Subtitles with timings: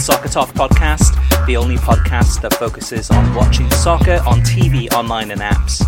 [0.00, 1.14] Soccer Talk podcast,
[1.46, 5.84] the only podcast that focuses on watching soccer on TV, online, and apps.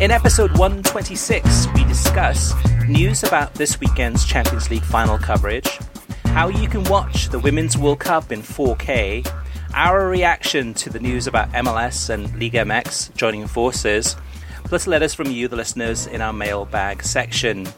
[0.00, 2.52] In episode 126, we discuss
[2.88, 5.78] news about this weekend's Champions League final coverage,
[6.24, 9.24] how you can watch the Women's World Cup in 4K,
[9.72, 14.16] our reaction to the news about MLS and Liga MX joining forces,
[14.64, 17.68] plus letters from you, the listeners, in our mailbag section.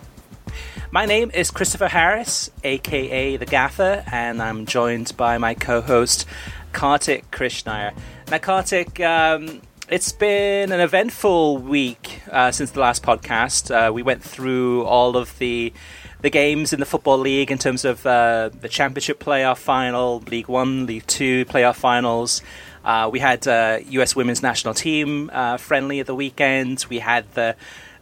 [0.93, 6.27] My name is Christopher Harris, aka The Gaffer, and I'm joined by my co host,
[6.73, 7.93] Kartik Krishnaiyer.
[8.31, 13.71] Now, Kartik, um, it's been an eventful week uh, since the last podcast.
[13.75, 15.73] Uh, we went through all of the
[16.21, 20.49] the games in the football league in terms of uh, the championship playoff final, League
[20.49, 22.43] One, League Two playoff finals.
[22.85, 24.15] Uh, we had uh, U.S.
[24.15, 26.87] Women's National Team uh, friendly at the weekend.
[26.89, 27.57] We had the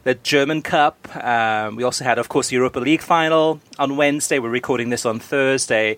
[0.05, 1.13] the German Cup.
[1.17, 4.39] Um, we also had, of course, the Europa League final on Wednesday.
[4.39, 5.97] We're recording this on Thursday.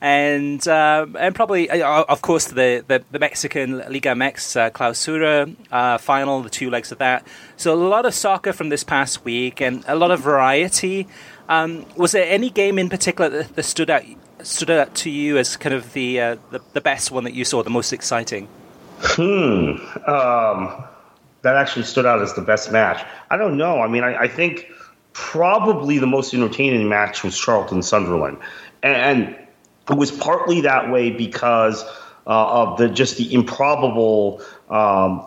[0.00, 5.56] And um, and probably, uh, of course, the, the, the Mexican Liga MX uh, Clausura
[5.72, 7.26] uh, final, the two legs of that.
[7.56, 11.08] So a lot of soccer from this past week and a lot of variety.
[11.48, 14.04] Um, was there any game in particular that, that stood out
[14.44, 17.44] stood out to you as kind of the, uh, the the best one that you
[17.44, 18.46] saw, the most exciting?
[19.00, 19.78] Hmm.
[20.08, 20.84] Um,
[21.48, 23.02] that actually stood out as the best match.
[23.30, 23.80] I don't know.
[23.80, 24.70] I mean, I, I think
[25.14, 28.36] probably the most entertaining match was Charlton Sunderland,
[28.82, 29.36] and, and
[29.90, 31.82] it was partly that way because
[32.26, 35.24] uh, of the just the improbable um,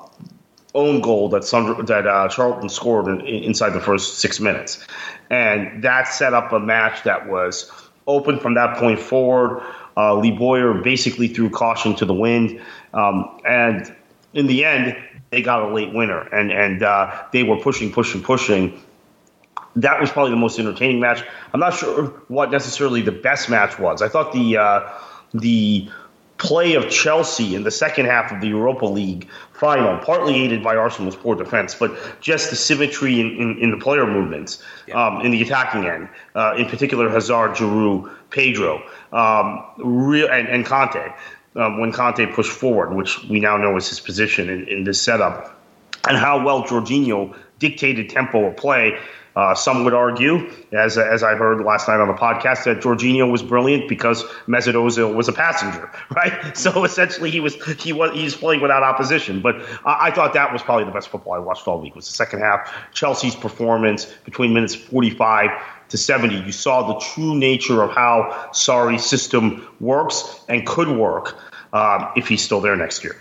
[0.75, 4.85] own goal that Sunder, that uh, Charlton scored in, inside the first six minutes,
[5.31, 7.71] and that set up a match that was
[8.05, 9.63] open from that point forward.
[9.97, 12.61] Uh, Lee Bowyer basically threw caution to the wind,
[12.93, 13.91] um, and
[14.33, 14.95] in the end,
[15.31, 18.79] they got a late winner, and and uh, they were pushing, pushing, pushing.
[19.77, 21.23] That was probably the most entertaining match.
[21.53, 24.01] I'm not sure what necessarily the best match was.
[24.01, 24.89] I thought the uh,
[25.33, 25.89] the
[26.37, 30.75] play of Chelsea in the second half of the Europa League final, partly aided by
[30.75, 35.05] Arsenal's poor defense, but just the symmetry in, in, in the player movements yeah.
[35.05, 38.81] um, in the attacking end, uh, in particular Hazard, Giroud, Pedro,
[39.13, 41.13] um, real, and, and Kanté
[41.55, 45.01] um, when Kanté pushed forward, which we now know is his position in, in this
[45.01, 45.59] setup,
[46.07, 48.97] and how well Jorginho dictated tempo of play.
[49.33, 53.31] Uh, some would argue, as as I heard last night on the podcast, that Jorginho
[53.31, 56.57] was brilliant because Mesut Ozil was a passenger, right?
[56.57, 59.41] So essentially, he was he was he's playing without opposition.
[59.41, 61.95] But I, I thought that was probably the best football I watched all week.
[61.95, 65.49] Was the second half Chelsea's performance between minutes 45
[65.91, 71.37] to 70, you saw the true nature of how Sarri's system works and could work
[71.73, 73.15] um, if he's still there next year.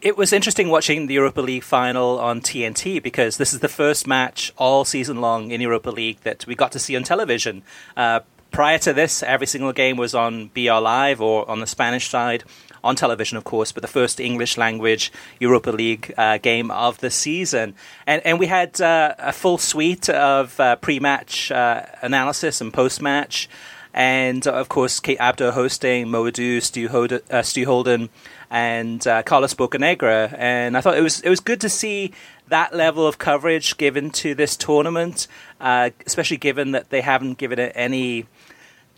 [0.00, 4.06] It was interesting watching the Europa League final on TNT because this is the first
[4.06, 7.62] match all season long in Europa League that we got to see on television.
[7.94, 12.08] Uh, prior to this, every single game was on BR Live or on the Spanish
[12.08, 12.44] side
[12.82, 17.10] on television, of course, but the first English language Europa League uh, game of the
[17.10, 17.74] season.
[18.06, 22.72] And, and we had uh, a full suite of uh, pre match uh, analysis and
[22.72, 23.48] post match.
[23.92, 28.08] And of course, Kate Abdo hosting, Mo Edu, Stu, uh, Stu Holden,
[28.48, 30.32] and uh, Carlos Bocanegra.
[30.38, 32.12] And I thought it was it was good to see
[32.48, 35.26] that level of coverage given to this tournament,
[35.60, 38.26] especially given that they haven't given it any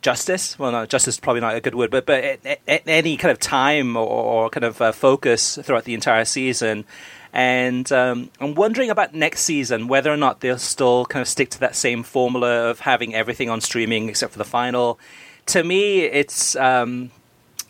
[0.03, 0.59] justice.
[0.59, 3.33] Well, no, justice is probably not a good word, but but at, at any kind
[3.33, 6.85] of time or, or kind of uh, focus throughout the entire season.
[7.33, 11.49] And um, I'm wondering about next season whether or not they'll still kind of stick
[11.51, 14.99] to that same formula of having everything on streaming except for the final.
[15.47, 16.55] To me, it's.
[16.57, 17.11] Um,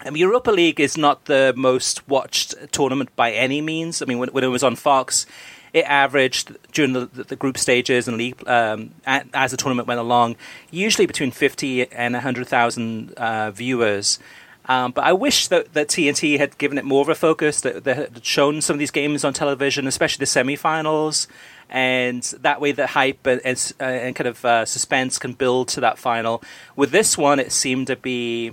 [0.04, 4.02] I mean, Europa League is not the most watched tournament by any means.
[4.02, 5.26] I mean, when, when it was on Fox,
[5.72, 10.36] it averaged during the, the group stages and league um, as the tournament went along,
[10.70, 14.18] usually between fifty and hundred thousand uh, viewers.
[14.66, 17.82] Um, but I wish that, that TNT had given it more of a focus, that,
[17.82, 21.26] that had shown some of these games on television, especially the semifinals,
[21.68, 25.66] and that way the hype and, and, uh, and kind of uh, suspense can build
[25.68, 26.42] to that final.
[26.76, 28.52] With this one, it seemed to be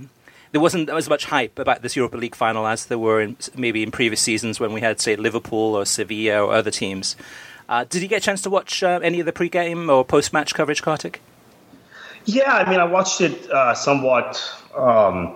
[0.51, 3.83] there wasn't as much hype about this Europa League final as there were in, maybe
[3.83, 7.15] in previous seasons when we had, say, Liverpool or Sevilla or other teams.
[7.67, 10.55] Uh, did you get a chance to watch uh, any of the pre-game or post-match
[10.55, 11.21] coverage, Kartik?
[12.25, 14.41] Yeah, I mean, I watched it uh, somewhat.
[14.75, 15.35] Um,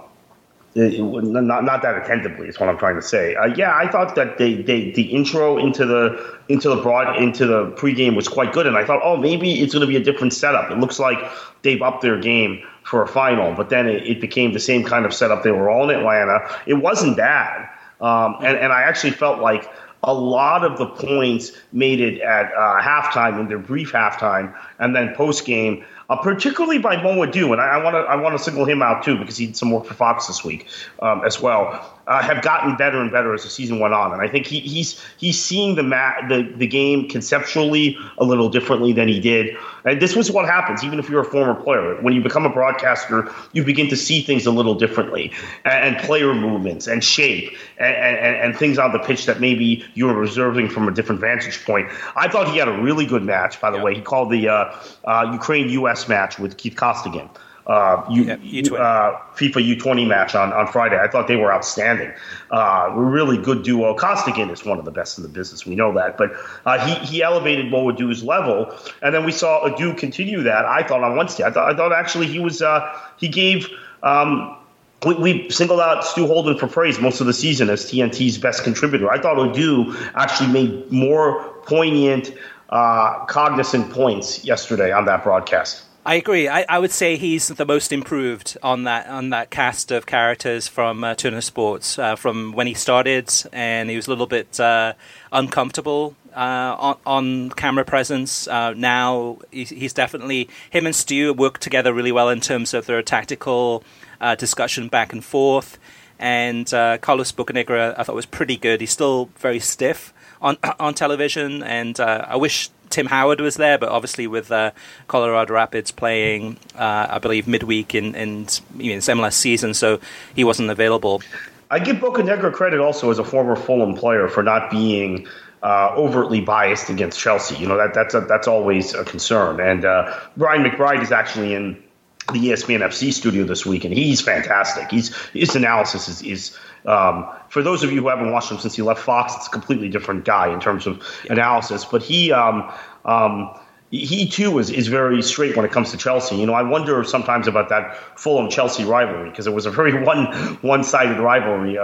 [0.76, 3.36] not not that attentively is what I'm trying to say.
[3.36, 7.46] Uh, yeah, I thought that they, they the intro into the into the broad into
[7.46, 10.04] the pregame was quite good, and I thought, oh, maybe it's going to be a
[10.04, 10.72] different setup.
[10.72, 11.18] It looks like
[11.62, 15.06] they've upped their game for a final, but then it, it became the same kind
[15.06, 15.44] of setup.
[15.44, 16.40] They were all in Atlanta.
[16.66, 17.70] It wasn't bad,
[18.02, 19.70] um, and and I actually felt like
[20.04, 24.96] a lot of the points made it at uh, halftime in their brief halftime, and
[24.96, 28.44] then post game uh, particularly by Mo Edu, and I want to I want to
[28.44, 30.68] single him out too because he did some work for Fox this week
[31.02, 32.00] um, as well.
[32.06, 34.60] Uh, have gotten better and better as the season went on, and I think he,
[34.60, 39.56] he's he's seeing the, ma- the the game conceptually a little differently than he did.
[39.86, 42.02] And this was what happens, even if you're a former player.
[42.02, 45.32] When you become a broadcaster, you begin to see things a little differently,
[45.66, 49.86] and, and player movements and shape and, and, and things on the pitch that maybe
[49.94, 51.90] you were observing from a different vantage point.
[52.16, 53.60] I thought he had a really good match.
[53.60, 54.76] By the way, he called the uh,
[55.06, 57.30] uh, Ukraine U.S match with Keith Costigan.
[57.66, 58.30] Uh, U,
[58.76, 61.00] uh, FIFA U20 match on, on Friday.
[61.00, 62.12] I thought they were outstanding.
[62.52, 63.94] Uh, really good duo.
[63.94, 65.66] Costigan is one of the best in the business.
[65.66, 66.18] We know that.
[66.18, 66.34] But
[66.66, 68.78] uh, he, he elevated Mo Edu's level.
[69.02, 71.46] And then we saw Edu continue that, I thought, on Wednesday.
[71.46, 73.70] I thought, I thought actually he was, uh, he gave,
[74.02, 74.58] um,
[75.06, 78.66] we, we, singled out Stu Holden for praise most of the season as TNT's best
[78.66, 79.10] contributor.
[79.10, 82.34] I thought Edu actually made more poignant,
[82.70, 85.86] uh, cognizant points yesterday on that broadcast.
[86.06, 86.50] I agree.
[86.50, 90.68] I, I, would say he's the most improved on that on that cast of characters
[90.68, 94.60] from uh, Turner Sports uh, from when he started, and he was a little bit
[94.60, 94.94] uh,
[95.32, 98.50] uncomfortable uh, on, on, camera presence.
[98.50, 102.86] Uh, now he's, he's, definitely him and Stu work together really well in terms of
[102.86, 103.86] their tactical
[104.20, 105.80] uh, discussion back and forth.
[106.20, 106.68] And
[107.02, 108.82] Carlos Bocanegra, I thought was pretty good.
[108.82, 113.90] He's still very stiff on on television, and I wish Tim Howard was there, but
[113.90, 114.70] obviously with uh,
[115.08, 118.48] Colorado Rapids playing, uh, I believe midweek in in
[118.78, 120.00] you know, MLS season, so
[120.36, 121.24] he wasn't available.
[121.72, 125.28] I give Bocanegra credit also as a former Fulham player for not being
[125.64, 127.56] uh, overtly biased against Chelsea.
[127.56, 129.60] You know that that's a, that's always a concern.
[129.60, 131.83] And uh, Brian McBride is actually in
[132.32, 134.90] the ESPN FC studio this week, and he's fantastic.
[134.90, 138.76] He's his analysis is, is um, for those of you who haven't watched him since
[138.76, 141.34] he left Fox, it's a completely different guy in terms of yeah.
[141.34, 141.86] analysis.
[141.86, 142.72] But he um,
[143.06, 143.54] um,
[143.94, 146.36] he too is, is very straight when it comes to Chelsea.
[146.36, 150.04] You know, I wonder sometimes about that Fulham Chelsea rivalry because it was a very
[150.06, 150.26] one
[150.62, 151.78] one sided rivalry.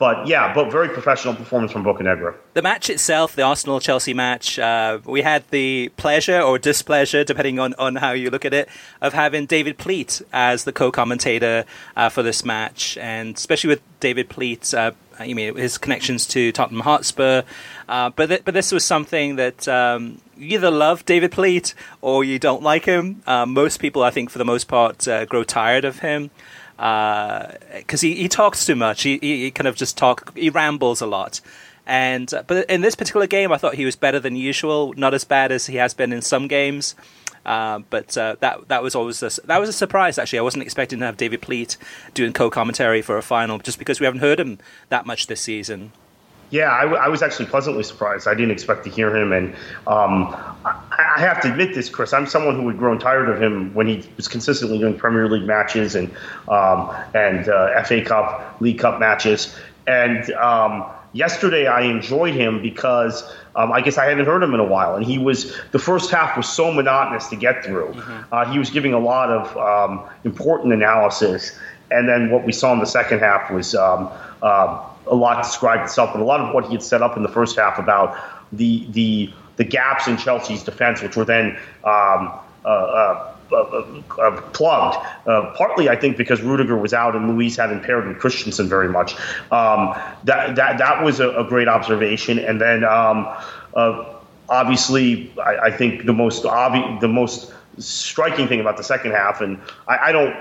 [0.00, 2.34] But yeah, but very professional performance from Bocanegra.
[2.54, 7.58] The match itself, the Arsenal Chelsea match, uh, we had the pleasure or displeasure, depending
[7.58, 8.70] on, on how you look at it,
[9.02, 11.66] of having David Pleat as the co commentator
[11.96, 12.96] uh, for this match.
[12.96, 14.92] And especially with David Pleat, uh,
[15.22, 17.42] you mean his connections to Tottenham Hotspur.
[17.86, 19.68] Uh, but, th- but this was something that.
[19.68, 23.22] Um, you either love David Pleat or you don't like him.
[23.26, 26.30] Uh, most people, I think, for the most part, uh, grow tired of him
[26.80, 29.02] because uh, he, he talks too much.
[29.02, 30.34] He, he, he kind of just talk.
[30.34, 31.42] He rambles a lot.
[31.86, 34.94] And uh, but in this particular game, I thought he was better than usual.
[34.96, 36.94] Not as bad as he has been in some games.
[37.44, 40.16] Uh, but uh, that that was always a, that was a surprise.
[40.18, 41.76] Actually, I wasn't expecting to have David Pleat
[42.14, 45.92] doing co-commentary for a final, just because we haven't heard him that much this season.
[46.50, 48.26] Yeah, I, w- I was actually pleasantly surprised.
[48.26, 49.54] I didn't expect to hear him, and
[49.86, 50.34] um,
[50.64, 52.12] I, I, have to admit this, Chris.
[52.12, 55.46] I'm someone who had grown tired of him when he was consistently doing Premier League
[55.46, 56.10] matches and
[56.48, 59.56] um, and uh, FA Cup, League Cup matches.
[59.86, 63.22] And um, yesterday, I enjoyed him because
[63.54, 66.10] um, I guess I hadn't heard him in a while, and he was the first
[66.10, 67.92] half was so monotonous to get through.
[67.92, 68.34] Mm-hmm.
[68.34, 71.58] Uh, he was giving a lot of um, important analysis,
[71.90, 73.74] and then what we saw in the second half was.
[73.74, 74.10] Um,
[74.42, 77.22] uh, a lot described itself, and a lot of what he had set up in
[77.22, 78.16] the first half about
[78.52, 82.32] the the the gaps in Chelsea's defense, which were then um,
[82.64, 83.56] uh, uh, uh,
[84.18, 84.96] uh plugged.
[85.26, 88.88] Uh, partly, I think, because Rudiger was out and Luiz hadn't paired with Christensen very
[88.88, 89.14] much.
[89.50, 89.94] Um,
[90.24, 93.28] that that that was a, a great observation, and then um,
[93.74, 94.04] uh,
[94.48, 99.40] obviously, I, I, think the most obvious, the most striking thing about the second half,
[99.40, 100.34] and I, I don't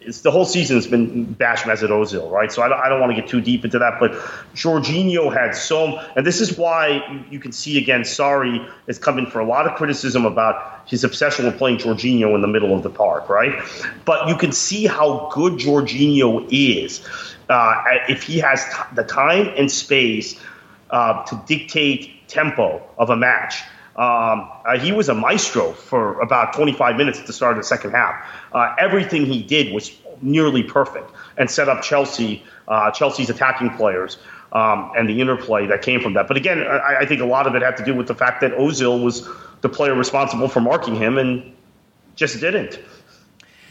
[0.00, 2.50] it's the whole season has been bash Mesut Ozil, right?
[2.50, 4.12] So I don't, I don't want to get too deep into that, but
[4.54, 9.26] Jorginho had so, and this is why you, you can see again, Sarri, is coming
[9.26, 12.82] for a lot of criticism about his obsession with playing Jorginho in the middle of
[12.82, 13.52] the park, right?
[14.04, 17.06] But you can see how good Jorginho is
[17.48, 20.40] uh, if he has t- the time and space
[20.90, 23.62] uh, to dictate tempo of a match.
[23.98, 27.66] Um, uh, he was a maestro for about 25 minutes at the start of the
[27.66, 28.24] second half.
[28.52, 29.90] Uh, everything he did was
[30.22, 34.16] nearly perfect and set up Chelsea, uh, Chelsea's attacking players.
[34.50, 36.26] Um, and the interplay that came from that.
[36.26, 38.40] But again, I, I, think a lot of it had to do with the fact
[38.40, 39.28] that Ozil was
[39.60, 41.54] the player responsible for marking him and
[42.16, 42.78] just didn't.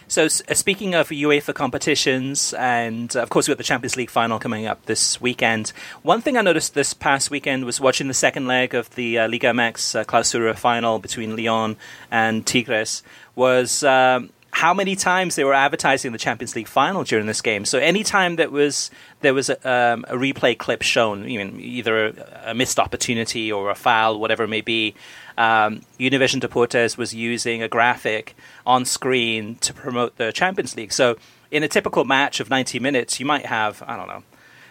[0.09, 4.09] So, uh, speaking of UEFA competitions, and uh, of course, we've got the Champions League
[4.09, 5.73] final coming up this weekend.
[6.01, 9.27] One thing I noticed this past weekend was watching the second leg of the uh,
[9.27, 11.75] Liga MX uh, Clausura final between León
[12.09, 13.03] and Tigres
[13.35, 17.65] was um, how many times they were advertising the Champions League final during this game.
[17.65, 22.07] So, any time that was there was a, um, a replay clip shown, even either
[22.07, 24.95] a, a missed opportunity or a foul, whatever it may be
[25.38, 30.91] um, Univision Deportes was using a graphic on screen to promote the Champions League.
[30.91, 31.17] So
[31.51, 34.24] in a typical match of 90 minutes, you might have, I don't know,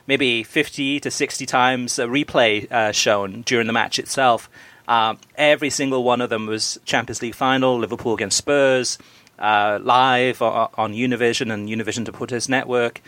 [0.07, 4.51] maybe 50 to 60 times a replay uh, shown during the match itself.
[4.89, 8.99] Uh, every single one of them was Champions League final, Liverpool against Spurs,
[9.39, 13.01] uh, live on, on Univision and Univision Deportes Network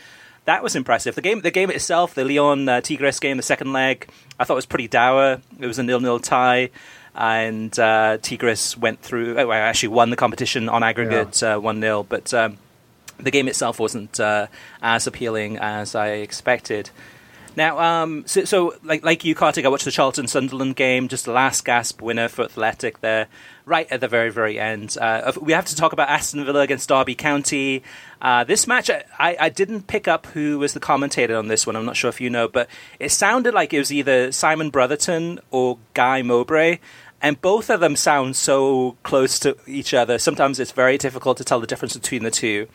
[0.45, 1.13] that was impressive.
[1.13, 4.55] The game, the game itself, the León uh, Tigres game, the second leg, I thought
[4.55, 5.41] was pretty dour.
[5.59, 6.71] It was a nil-nil tie
[7.15, 9.37] and uh, Tigres went through.
[9.37, 11.89] Oh, actually won the competition on aggregate uh, one yeah.
[11.89, 12.57] 0 but um,
[13.19, 14.47] the game itself wasn't uh,
[14.81, 16.89] as appealing as I expected.
[17.55, 21.25] Now, um, so, so, like like you, Kartik, I watched the Charlton Sunderland game, just
[21.25, 23.27] the last gasp winner for Athletic there,
[23.65, 24.97] right at the very very end.
[24.99, 27.83] Uh, we have to talk about Aston Villa against Derby County.
[28.21, 31.75] Uh, this match, I, I didn't pick up who was the commentator on this one.
[31.75, 35.39] I'm not sure if you know, but it sounded like it was either Simon Brotherton
[35.51, 36.79] or Guy Mowbray
[37.21, 40.17] and both of them sound so close to each other.
[40.17, 42.67] Sometimes it's very difficult to tell the difference between the two.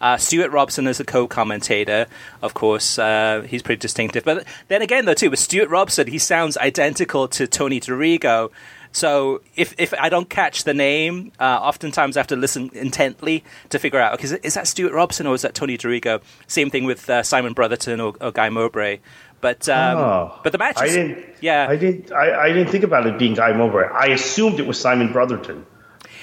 [0.00, 2.06] Uh, Stuart Robson is a co-commentator,
[2.42, 2.98] of course.
[2.98, 4.24] Uh, he's pretty distinctive.
[4.24, 8.50] But then again, though, too, with Stuart Robson, he sounds identical to Tony Dorigo.
[8.92, 13.44] So if if I don't catch the name, uh, oftentimes I have to listen intently
[13.68, 16.20] to figure out, okay, is that Stuart Robson or is that Tony Dorigo?
[16.48, 18.98] Same thing with uh, Simon Brotherton or, or Guy Mowbray.
[19.40, 21.24] But um, oh, but the match, I didn't.
[21.40, 22.12] Yeah, I didn't.
[22.12, 23.88] I, I, didn't think about it being Guy Mowbray.
[23.88, 25.64] I assumed it was Simon Brotherton.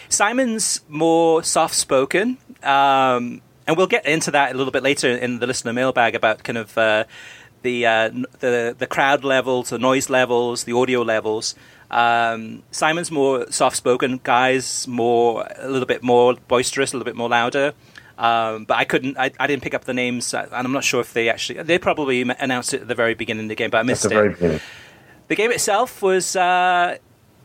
[0.09, 5.39] Simon's more soft spoken, um, and we'll get into that a little bit later in
[5.39, 7.03] the listener mailbag about kind of uh,
[7.61, 8.09] the uh,
[8.39, 11.53] the the crowd levels, the noise levels, the audio levels.
[11.91, 14.19] Um, Simon's more soft spoken.
[14.23, 17.73] Guy's more a little bit more boisterous, a little bit more louder.
[18.17, 19.17] Um, but I couldn't.
[19.17, 21.61] I, I, didn't pick up the names, uh, and I'm not sure if they actually.
[21.61, 24.09] They probably announced it at the very beginning of the game, but I missed at
[24.09, 24.19] the it.
[24.19, 24.59] Very beginning.
[25.27, 26.97] The game itself was uh,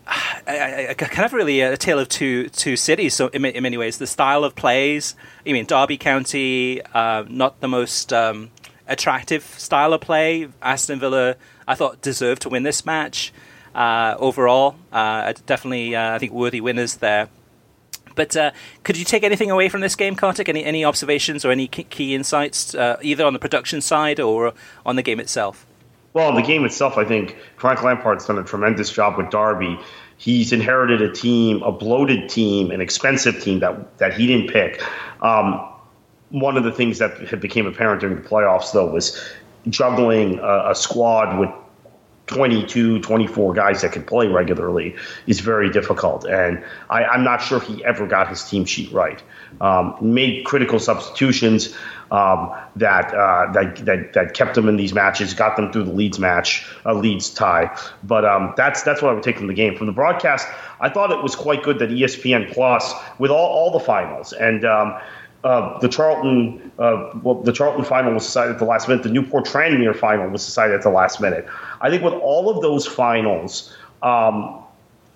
[0.06, 3.14] kind of really a tale of two two cities.
[3.14, 5.14] So in, in, many ways, the style of plays.
[5.47, 8.50] I mean, Derby County, uh, not the most um,
[8.87, 10.49] attractive style of play.
[10.61, 13.32] Aston Villa, I thought, deserved to win this match.
[13.75, 17.28] Uh, overall, uh, definitely, uh, I think worthy winners there.
[18.14, 18.50] But uh,
[18.82, 20.49] could you take anything away from this game, Kartik?
[20.49, 24.52] Any any observations or any key insights, uh, either on the production side or
[24.85, 25.66] on the game itself?
[26.14, 29.78] Well, the game itself, I think Frank Lampard's done a tremendous job with Derby.
[30.19, 34.83] He's inherited a team, a bloated team, an expensive team that that he didn't pick.
[35.23, 35.69] Um,
[36.28, 39.23] one of the things that had became apparent during the playoffs, though, was
[39.69, 41.50] juggling a, a squad with
[42.26, 46.25] 22, 24 guys that can play regularly is very difficult.
[46.25, 49.23] And I, am not sure he ever got his team sheet right.
[49.61, 51.76] Um, made critical substitutions
[52.12, 55.92] um, that, uh, that, that that kept them in these matches, got them through the
[55.92, 57.75] Leeds match, uh, Leeds tie.
[58.04, 59.76] But um, that's that's what I would take from the game.
[59.76, 60.47] From the broadcast,
[60.81, 64.62] I thought it was quite good that ESPN Plus, with all, all the finals, and
[64.62, 64.95] um,
[65.45, 69.02] uh, the Charlton, uh, well, the Charlton final was decided at the last minute.
[69.02, 71.47] The Newport Tranmere final was decided at the last minute.
[71.81, 74.62] I think with all of those finals, um,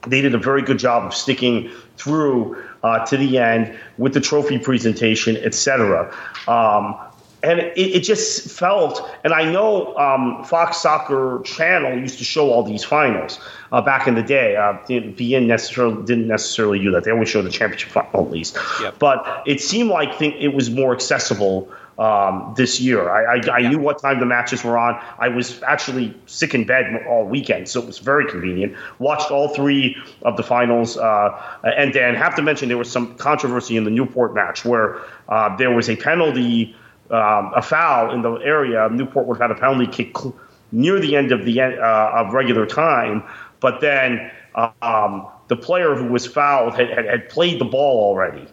[0.07, 4.21] they did a very good job of sticking through uh, to the end with the
[4.21, 6.15] trophy presentation, etc.
[6.47, 6.97] Um,
[7.43, 12.51] and it, it, just felt, and I know um, Fox Soccer Channel used to show
[12.51, 13.41] all these finals
[13.73, 14.57] uh, back in the day.
[14.57, 18.57] Uh, beIN necessarily didn't necessarily do that; they always showed the championship final at least.
[18.81, 18.99] Yep.
[18.99, 23.09] But it seemed like think it was more accessible um, this year.
[23.11, 25.01] I, I, I knew what time the matches were on.
[25.19, 28.77] I was actually sick in bed all weekend, so it was very convenient.
[28.99, 31.31] Watched all three of the finals, uh,
[31.65, 35.57] and then have to mention there was some controversy in the Newport match where uh,
[35.57, 36.75] there was a penalty
[37.11, 40.35] um, a foul in the area, Newport would have had a penalty kick cl-
[40.73, 43.23] near the end of the uh, of regular time.
[43.61, 44.31] But then
[44.83, 48.47] um, the player who was fouled had, had, had played the ball already,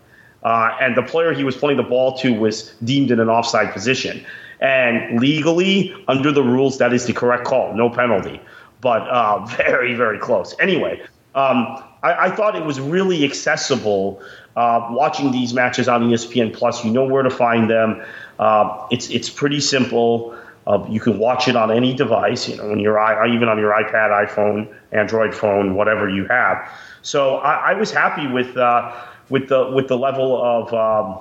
[0.44, 3.72] uh, and the player he was playing the ball to was deemed in an offside
[3.74, 4.26] position.
[4.60, 8.40] And legally, under the rules, that is the correct call, no penalty.
[8.82, 10.56] But uh, very, very close.
[10.60, 11.02] Anyway,
[11.36, 14.22] um, I, I thought it was really accessible.
[14.56, 18.04] Uh, watching these matches on ESPN Plus, you know where to find them.
[18.38, 20.38] Uh, it's it's pretty simple.
[20.68, 23.74] Uh, you can watch it on any device, you know, on your even on your
[23.74, 26.70] iPad, iPhone, Android phone, whatever you have.
[27.02, 28.94] So I, I was happy with uh,
[29.34, 31.20] with the with the level of um,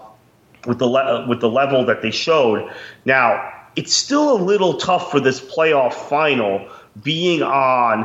[0.67, 2.71] with the le- with the level that they showed.
[3.07, 6.69] Now it's still a little tough for this playoff final
[7.03, 8.05] being on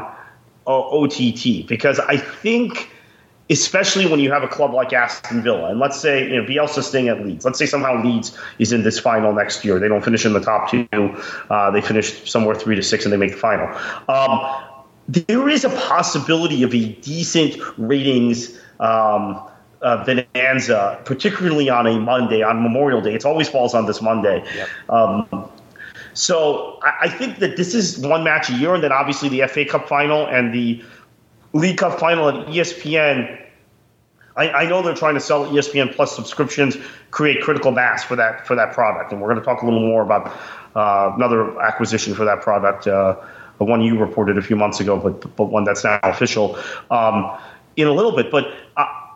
[0.65, 2.89] uh, OTT because I think
[3.49, 6.83] especially when you have a club like Aston Villa, and let's say you know Bielsa
[6.83, 7.43] staying at Leeds.
[7.43, 9.77] Let's say somehow Leeds is in this final next year.
[9.77, 10.87] They don't finish in the top two.
[11.49, 13.67] Uh, they finish somewhere three to six, and they make the final.
[14.07, 14.39] Um,
[15.09, 18.57] there is a possibility of a decent ratings.
[18.79, 19.41] Um,
[19.81, 23.13] uh, bonanza, particularly on a Monday, on Memorial Day.
[23.13, 24.43] It always falls on this Monday.
[24.55, 24.69] Yep.
[24.89, 25.49] Um,
[26.13, 29.47] so I, I, think that this is one match a year, and then obviously the
[29.47, 30.83] FA Cup final and the
[31.53, 33.43] League Cup final at ESPN.
[34.35, 36.77] I, I, know they're trying to sell ESPN Plus subscriptions,
[37.11, 39.79] create critical mass for that for that product, and we're going to talk a little
[39.79, 40.35] more about
[40.75, 43.15] uh, another acquisition for that product, uh,
[43.57, 46.57] the one you reported a few months ago, but but one that's now official
[46.89, 47.37] um,
[47.75, 48.31] in a little bit.
[48.31, 48.53] But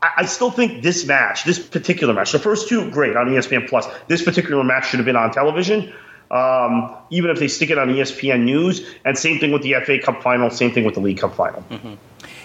[0.02, 3.88] I, still think this match, this particular match, the first two great on ESPN Plus.
[4.08, 5.94] This particular match should have been on television.
[6.32, 10.00] Um, even if they stick it on ESPN News, and same thing with the FA
[10.00, 11.62] Cup final, same thing with the League Cup final.
[11.70, 11.96] Mm-hmm.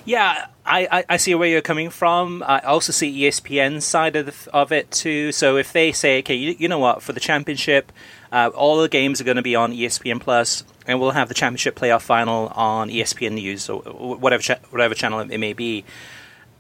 [0.05, 2.43] Yeah, I, I, I, see where you're coming from.
[2.47, 5.33] I also see ESPN's side of, the, of it too.
[5.33, 7.93] So if they say, okay, you, you know what, for the championship,
[8.33, 11.35] uh, all the games are going to be on ESPN Plus, and we'll have the
[11.35, 13.81] championship playoff final on ESPN News or
[14.17, 15.85] whatever cha- whatever channel it may be.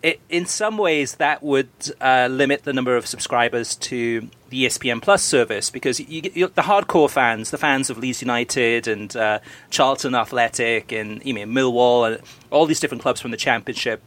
[0.02, 1.68] It, in some ways, that would
[2.00, 6.62] uh, limit the number of subscribers to the ESPN Plus service because you, you, the
[6.62, 12.22] hardcore fans, the fans of Leeds United and uh, Charlton Athletic and you Millwall and
[12.50, 14.00] all these different clubs from the Championship,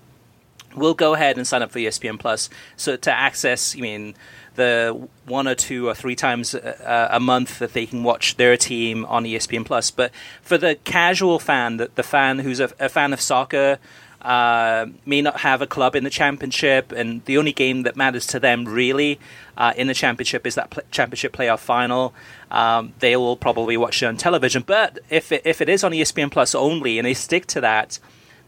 [0.75, 2.49] will go ahead and sign up for ESPN Plus.
[2.77, 4.15] So to access, you mean
[4.55, 8.57] the one or two or three times a, a, month that they can watch their
[8.57, 9.89] team on ESPN Plus.
[9.89, 13.79] But for the casual fan, the, the fan who's a, a fan of soccer
[14.21, 18.27] uh, may not have a club in the championship, and the only game that matters
[18.27, 19.19] to them really
[19.57, 22.13] uh, in the championship is that pl- championship playoff final.
[22.51, 25.91] Um, they will probably watch it on television, but if it, if it is on
[25.91, 27.99] ESPN Plus only, and they stick to that,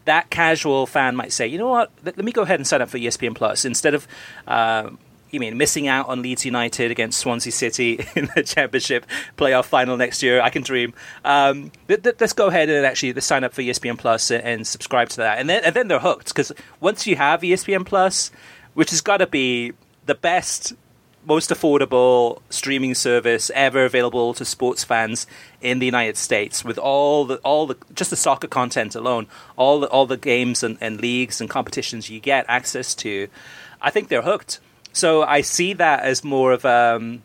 [0.05, 2.81] that casual fan might say, you know what, let, let me go ahead and sign
[2.81, 4.07] up for ESPN Plus instead of.
[5.31, 9.05] You mean missing out on Leeds United against Swansea City in the Championship
[9.37, 10.41] playoff final next year?
[10.41, 10.93] I can dream.
[11.23, 14.67] Um, th- th- let's go ahead and actually sign up for ESPN Plus and, and
[14.67, 18.31] subscribe to that, and then and then they're hooked because once you have ESPN Plus,
[18.73, 19.73] which has got to be
[20.05, 20.73] the best
[21.25, 25.27] most affordable streaming service ever available to sports fans
[25.61, 29.79] in the United States with all the all the just the soccer content alone all
[29.79, 33.27] the all the games and, and leagues and competitions you get access to
[33.81, 34.59] I think they're hooked
[34.93, 37.21] so I see that as more of um,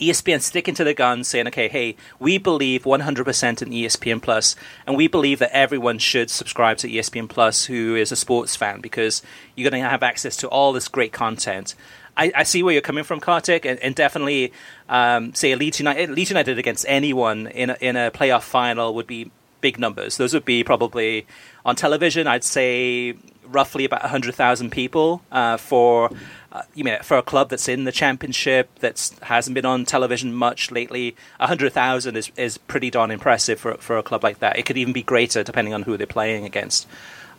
[0.00, 4.96] ESPN sticking to the gun, saying, "Okay, hey, we believe 100% in ESPN Plus, and
[4.96, 9.22] we believe that everyone should subscribe to ESPN Plus who is a sports fan because
[9.54, 11.74] you're going to have access to all this great content."
[12.16, 14.52] I, I see where you're coming from, Kartik, and, and definitely,
[14.88, 19.06] um, say Leeds United, Leeds United against anyone in a, in a playoff final would
[19.06, 20.16] be big numbers.
[20.16, 21.26] Those would be probably
[21.64, 22.26] on television.
[22.26, 26.10] I'd say roughly about 100,000 people uh, for
[26.54, 30.32] uh, you mean for a club that's in the championship that hasn't been on television
[30.32, 31.16] much lately.
[31.38, 34.56] 100,000 is is pretty darn impressive for for a club like that.
[34.56, 36.86] It could even be greater depending on who they're playing against.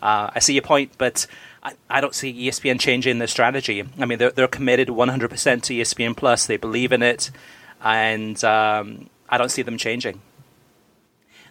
[0.01, 1.25] Uh, I see your point, but
[1.63, 3.83] I, I, don't see ESPN changing their strategy.
[3.97, 6.45] I mean, they're they're committed 100% to ESPN Plus.
[6.45, 7.31] They believe in it,
[7.81, 10.21] and um, I don't see them changing.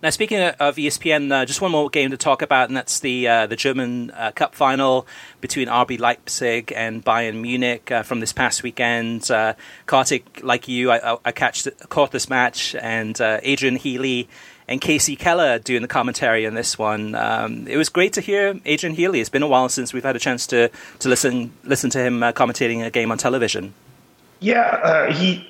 [0.04, 3.26] Now, speaking of ESPN, uh, just one more game to talk about, and that's the
[3.26, 5.06] uh, the German uh, Cup final
[5.40, 9.30] between RB Leipzig and Bayern Munich uh, from this past weekend.
[9.30, 9.54] Uh,
[9.86, 14.28] Kartik, like you, I, I caught this match, and uh, Adrian Healy
[14.68, 17.14] and Kasey Keller doing the commentary on this one.
[17.14, 19.20] Um, it was great to hear Adrian Healy.
[19.20, 22.20] It's been a while since we've had a chance to, to listen listen to him
[22.20, 23.72] commentating a game on television.
[24.40, 25.48] Yeah, he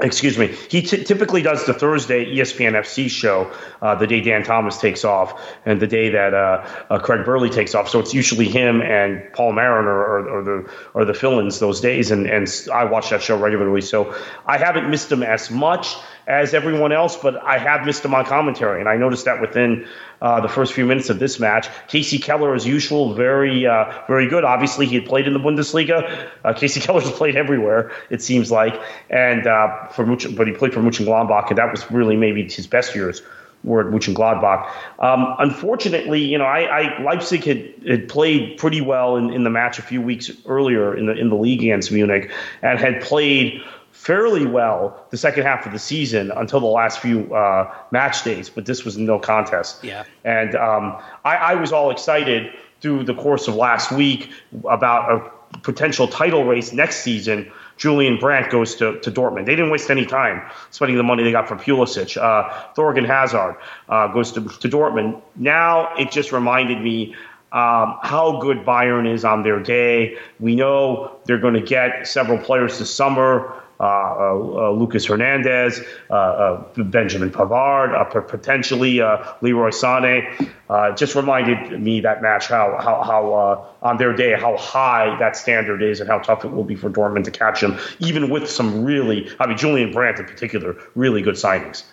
[0.00, 0.48] excuse me.
[0.68, 3.50] He t- typically does the thursday espn fc show
[3.82, 7.50] uh, the day dan thomas takes off and the day that uh, uh, craig burley
[7.50, 7.88] takes off.
[7.88, 12.10] So it's usually him and paul mariner or, or the or the fill-ins those days.
[12.10, 13.80] And, and i watch that show regularly.
[13.80, 14.14] So
[14.46, 18.24] i haven't missed him as much as everyone else, but I have missed him on
[18.24, 19.86] commentary, and I noticed that within
[20.20, 21.68] uh, the first few minutes of this match.
[21.88, 24.44] Kasey Keller, as usual, very uh, very good.
[24.44, 26.28] Obviously, he had played in the Bundesliga.
[26.44, 30.74] Uh, Kasey Keller's played everywhere, it seems like, and uh, for Much- but he played
[30.74, 33.22] for Mönchengladbach, and that was really maybe his best years
[33.64, 34.70] were at Mönchengladbach.
[34.98, 39.50] Um, unfortunately, you know, I, I Leipzig had, had played pretty well in, in the
[39.50, 42.30] match a few weeks earlier in the in the league against Munich,
[42.62, 43.62] and had played
[44.06, 48.48] fairly well the second half of the season until the last few uh, match days.
[48.48, 49.82] But this was no contest.
[49.82, 54.30] Yeah, and um, I, I was all excited through the course of last week
[54.64, 59.46] about a potential title race next season Julian Brandt goes to, to Dortmund.
[59.46, 62.16] They didn't waste any time spending the money they got from Pulisic.
[62.16, 63.56] Uh, Thorgan Hazard
[63.88, 65.20] uh, goes to, to Dortmund.
[65.36, 67.14] Now it just reminded me
[67.52, 70.16] um, how good Bayern is on their day.
[70.40, 73.62] We know they're going to get several players this summer.
[73.78, 79.00] Uh, uh, uh, Lucas Hernandez, Benjamin Pavard, potentially
[79.42, 80.96] Leroy Sané.
[80.96, 85.82] just reminded me that match how how, how on their day how high that standard
[85.82, 88.82] is and how tough it will be for Dortmund to catch them, even with some
[88.82, 91.84] really, I mean Julian Brandt in particular, really good signings.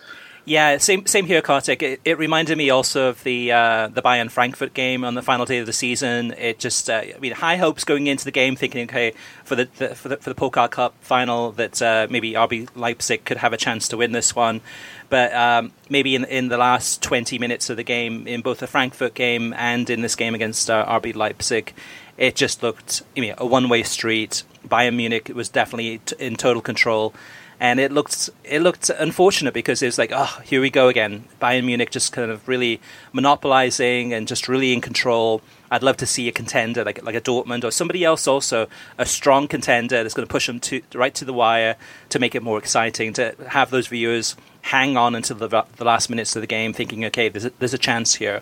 [0.46, 1.82] Yeah, same same here, Kartik.
[1.82, 5.46] It, it reminded me also of the uh, the Bayern Frankfurt game on the final
[5.46, 6.32] day of the season.
[6.32, 9.68] It just, uh, I mean, high hopes going into the game, thinking, okay, for the,
[9.78, 13.54] the for the for the Pokal Cup final, that uh, maybe RB Leipzig could have
[13.54, 14.60] a chance to win this one.
[15.08, 18.66] But um, maybe in in the last twenty minutes of the game, in both the
[18.66, 21.72] Frankfurt game and in this game against uh, RB Leipzig,
[22.18, 24.42] it just looked, I mean, a one way street.
[24.68, 27.14] Bayern Munich was definitely t- in total control
[27.60, 31.24] and it looked it looked unfortunate because it was like, oh, here we go again.
[31.40, 32.80] Bayern Munich just kind of really
[33.12, 35.42] monopolizing and just really in control.
[35.70, 39.06] I'd love to see a contender like like a Dortmund or somebody else also a
[39.06, 41.76] strong contender that's going to push them to right to the wire
[42.10, 46.08] to make it more exciting to have those viewers hang on until the, the last
[46.08, 48.40] minutes of the game, thinking, okay, there's a, there's a chance here.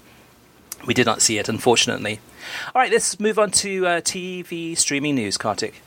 [0.87, 2.21] We did not see it, unfortunately.
[2.75, 5.83] All right, let's move on to uh, TV streaming news, Kartik.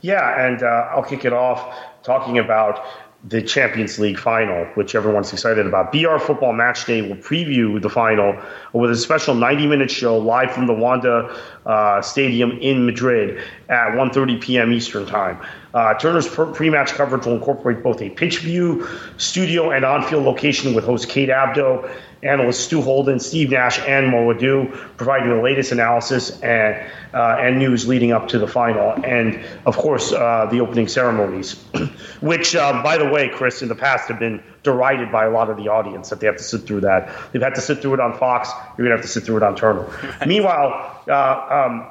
[0.00, 1.76] Yeah, and uh, I'll kick it off
[2.08, 2.82] talking about
[3.24, 5.92] the Champions League final, which everyone's excited about.
[5.92, 8.34] BR Football Match Day will preview the final
[8.72, 11.28] with a special 90-minute show live from the Wanda
[11.66, 14.72] uh, Stadium in Madrid at 1:30 p.m.
[14.72, 15.38] Eastern Time.
[15.74, 20.84] Uh, Turner's pre-match coverage will incorporate both a pitch view, studio, and on-field location with
[20.84, 21.90] host Kate Abdo
[22.22, 26.76] analysts Stu Holden, Steve Nash, and Mo Edu, providing the latest analysis and
[27.14, 31.54] uh, and news leading up to the final, and of course uh, the opening ceremonies,
[32.20, 35.48] which, uh, by the way, Chris, in the past have been derided by a lot
[35.48, 37.10] of the audience that they have to sit through that.
[37.32, 38.50] They've had to sit through it on Fox.
[38.76, 39.86] You're gonna have to sit through it on Turner.
[40.26, 41.02] Meanwhile.
[41.08, 41.90] Uh, um,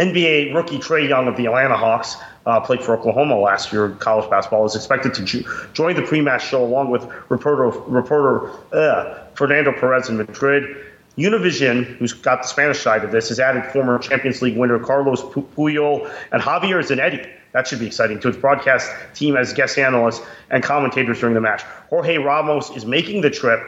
[0.00, 3.96] NBA rookie Trae Young of the Atlanta Hawks uh, played for Oklahoma last year in
[3.98, 9.26] college basketball, is expected to jo- join the pre-match show along with reporter, reporter uh,
[9.34, 10.86] Fernando Perez in Madrid.
[11.18, 15.20] Univision, who's got the Spanish side of this, has added former Champions League winner Carlos
[15.20, 17.28] Puyol and Javier Zanetti.
[17.52, 21.40] That should be exciting to its broadcast team as guest analysts and commentators during the
[21.42, 21.62] match.
[21.90, 23.60] Jorge Ramos is making the trip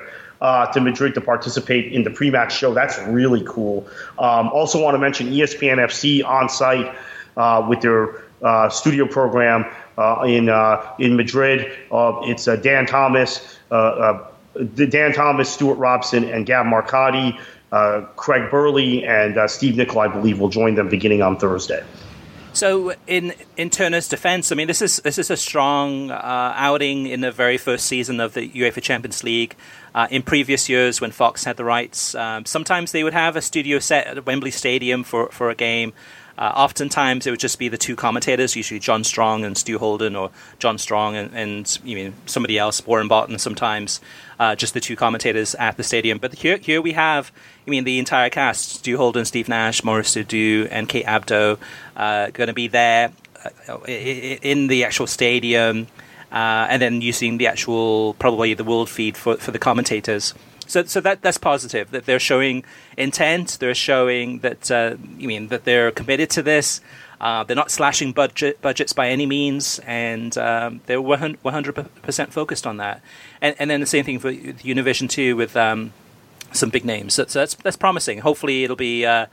[0.42, 2.74] uh, to Madrid to participate in the pre-match show.
[2.74, 3.87] That's really cool.
[4.18, 6.94] Um, also, want to mention ESPN FC on site
[7.37, 9.64] uh, with their uh, studio program
[9.96, 11.72] uh, in uh, in Madrid.
[11.92, 17.38] Uh, it's Dan Thomas, Dan Thomas, Stuart Robson, and Gab Marcotti.
[18.16, 21.83] Craig Burley and Steve Nicol, I believe, will join them beginning on Thursday.
[22.54, 27.06] So, in in Turner's defense, I mean, this is this is a strong uh, outing
[27.06, 29.56] in the very first season of the UEFA Champions League.
[29.94, 33.42] Uh, in previous years, when Fox had the rights, um, sometimes they would have a
[33.42, 35.94] studio set at Wembley Stadium for for a game.
[36.36, 40.16] Uh, oftentimes, it would just be the two commentators, usually John Strong and Stu Holden,
[40.16, 43.38] or John Strong and, and you mean somebody else, Warren Barton.
[43.38, 44.00] Sometimes,
[44.42, 46.18] uh, just the two commentators at the stadium.
[46.18, 47.31] But here, here we have,
[47.64, 51.59] I mean, the entire cast: Stu Holden, Steve Nash, Maurice Edu, and Kate Abdo,
[51.96, 53.12] uh, going to be there
[53.68, 55.87] uh, in the actual stadium,
[56.33, 60.35] uh, and then using the actual probably the world feed for for the commentators.
[60.66, 61.92] So, so that that's positive.
[61.92, 62.64] That they're showing
[62.96, 63.59] intent.
[63.61, 66.81] They're showing that uh, you mean that they're committed to this.
[67.22, 72.32] Uh, they're not slashing budget budgets by any means, and um, they're one hundred percent
[72.32, 73.00] focused on that.
[73.40, 75.92] And, and then the same thing for Univision too, with um,
[76.52, 77.14] some big names.
[77.14, 78.18] So, so, that's that's promising.
[78.18, 79.06] Hopefully, it'll be.
[79.06, 79.26] Uh,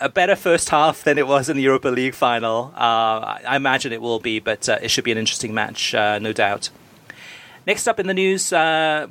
[0.00, 2.72] a better first half than it was in the Europa League final.
[2.74, 6.18] Uh, I imagine it will be, but uh, it should be an interesting match, uh,
[6.18, 6.70] no doubt.
[7.66, 8.50] Next up in the news,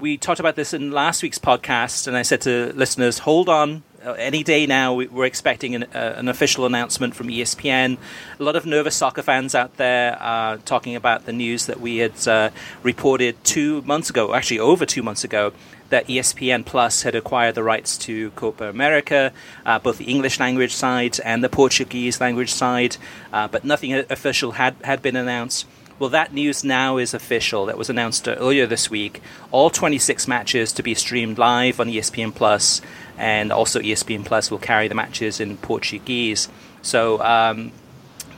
[0.02, 3.84] we talked about this in last week's podcast, and I said to listeners, hold on.
[4.04, 7.98] Uh, any day now, we're expecting an, uh, an, official announcement from ESPN.
[8.40, 11.98] A lot of nervous soccer fans out there are talking about the news that we
[11.98, 12.50] had uh,
[12.82, 15.54] reported two months ago, actually over two months ago,
[15.90, 19.34] that ESPN Plus had acquired the rights to Copa America,
[19.68, 22.98] uh, both the English language side and the Portuguese language side,
[23.32, 25.68] uh, but nothing official had, had been announced.
[26.02, 27.68] Well, that news now is official.
[27.68, 29.22] That was announced earlier this week.
[29.52, 32.82] All 26 matches to be streamed live on ESPN Plus,
[33.20, 36.50] and also ESPN Plus will carry the matches in Portuguese.
[36.82, 37.72] So, um,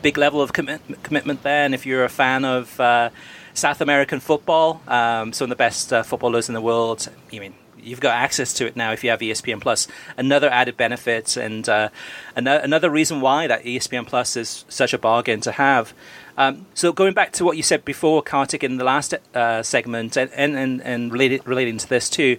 [0.02, 1.64] big level of commit- commitment there.
[1.64, 3.12] And if you're a fan of uh,
[3.54, 7.54] South American football, um, some of the best uh, footballers in the world, I mean,
[7.82, 9.88] you've got access to it now if you have ESPN Plus.
[10.18, 11.90] Another added benefit and uh,
[12.36, 15.94] another reason why that ESPN Plus is such a bargain to have.
[16.38, 20.18] Um, so going back to what you said before, Kartik, in the last uh, segment,
[20.18, 22.38] and, and, and related, relating to this too,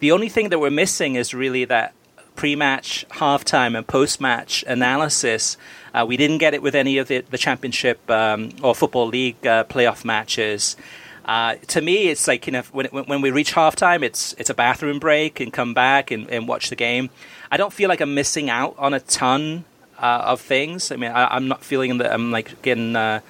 [0.00, 1.94] the only thing that we're missing is really that
[2.36, 5.56] pre-match, halftime, and post-match analysis.
[5.92, 9.46] Uh, we didn't get it with any of the, the championship um, or football league
[9.46, 10.76] uh, playoff matches.
[11.24, 14.54] Uh, to me, it's like you know when, when we reach halftime, it's it's a
[14.54, 17.08] bathroom break and come back and, and watch the game.
[17.50, 19.64] I don't feel like I'm missing out on a ton
[19.98, 20.90] uh, of things.
[20.90, 23.20] I mean, I, am not feeling that I'm like getting uh,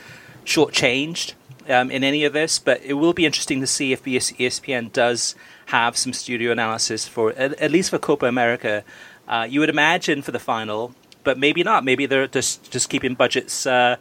[0.44, 1.34] shortchanged
[1.68, 5.34] um, in any of this, but it will be interesting to see if ESPN does
[5.66, 8.84] have some studio analysis for at, at least for Copa America.
[9.26, 11.84] Uh, you would imagine for the final, but maybe not.
[11.84, 13.96] Maybe they're just just keeping budgets uh,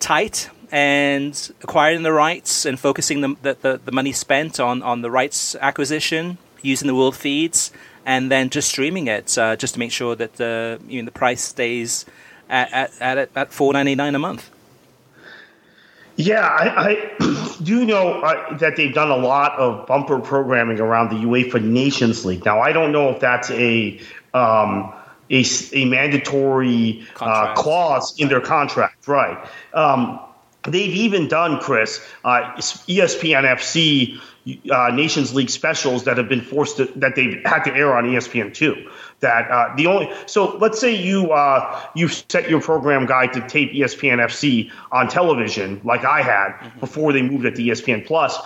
[0.00, 5.10] tight and acquiring the rights and focusing the, the, the, money spent on, on the
[5.10, 7.70] rights acquisition, using the world feeds,
[8.04, 11.12] and then just streaming it uh, just to make sure that the you know, the
[11.12, 12.04] price stays
[12.48, 14.50] at at, at, at four ninety nine a month.
[16.16, 16.90] Yeah, I,
[17.20, 21.62] I do know uh, that they've done a lot of bumper programming around the UEFA
[21.62, 22.44] Nations League.
[22.44, 24.00] Now, I don't know if that's a
[24.32, 24.92] um,
[25.30, 29.38] a, a, mandatory uh, clause in their contract, right?
[29.72, 30.20] Um,
[30.68, 34.20] they've even done, Chris, uh, ESPN FC
[34.70, 38.04] uh, Nations League specials that have been forced to, that they've had to air on
[38.04, 38.90] ESPN two.
[39.20, 43.46] That uh, the only so let's say you uh, you set your program guide to
[43.48, 46.80] tape ESPN FC on television like I had mm-hmm.
[46.80, 48.38] before they moved it to ESPN Plus.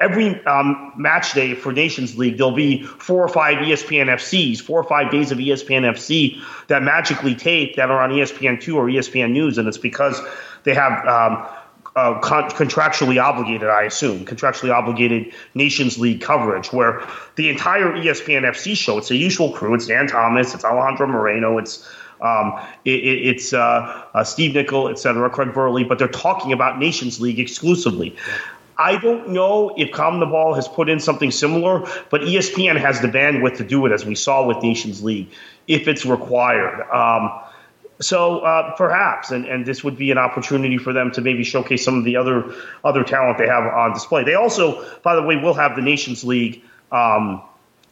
[0.00, 4.78] Every um, match day for Nations League, there'll be four or five ESPN FCs, four
[4.78, 8.86] or five days of ESPN FC that magically tape that are on ESPN two or
[8.86, 10.20] ESPN News, and it's because
[10.62, 11.48] they have um,
[11.98, 17.02] uh, con- contractually obligated, I assume, contractually obligated Nations League coverage, where
[17.34, 19.74] the entire ESPN FC show, it's the usual crew.
[19.74, 21.88] It's Dan Thomas, it's Alejandro Moreno, it's
[22.20, 26.78] um, it, it's uh, uh, Steve Nicol, et cetera, Craig Burley, but they're talking about
[26.78, 28.16] Nations League exclusively.
[28.76, 31.80] I don't know if CONMEBOL has put in something similar,
[32.10, 35.28] but ESPN has the bandwidth to do it, as we saw with Nations League,
[35.66, 36.80] if it's required.
[36.90, 37.30] Um,
[38.00, 41.84] so uh, perhaps, and, and this would be an opportunity for them to maybe showcase
[41.84, 44.24] some of the other other talent they have on display.
[44.24, 47.42] They also, by the way, will have the Nations League um,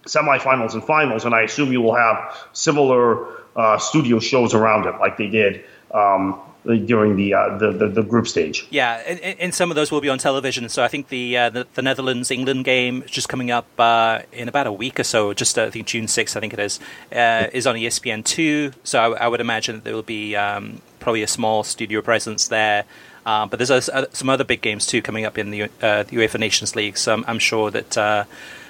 [0.07, 4.99] semifinals and finals, and I assume you will have similar uh, studio shows around it,
[5.01, 8.66] like they did um, during the, uh, the, the, the group stage.
[8.70, 10.68] Yeah, and, and, some of those will be on television.
[10.68, 14.22] So I think the uh, the, the, Netherlands England game is just coming up uh,
[14.33, 15.33] in about a week or so.
[15.33, 16.81] Just uh, I think June sixth, I think it is,
[17.12, 18.72] uh, is on ESPN two.
[18.83, 22.48] So I, I, would imagine that there will be um, probably a small studio presence
[22.48, 22.85] there.
[23.24, 26.76] Uh, but there's some other big games too coming up in the, the UEFA Nations
[26.76, 26.96] League.
[26.96, 28.26] So I'm, I'm sure that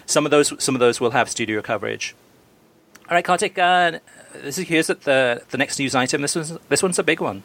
[0.06, 2.14] some of those some of those will have studio coverage.
[3.09, 3.54] All right, Kartik.
[3.54, 6.20] This is here's the the next news item.
[6.20, 7.42] This one's this one's a big one.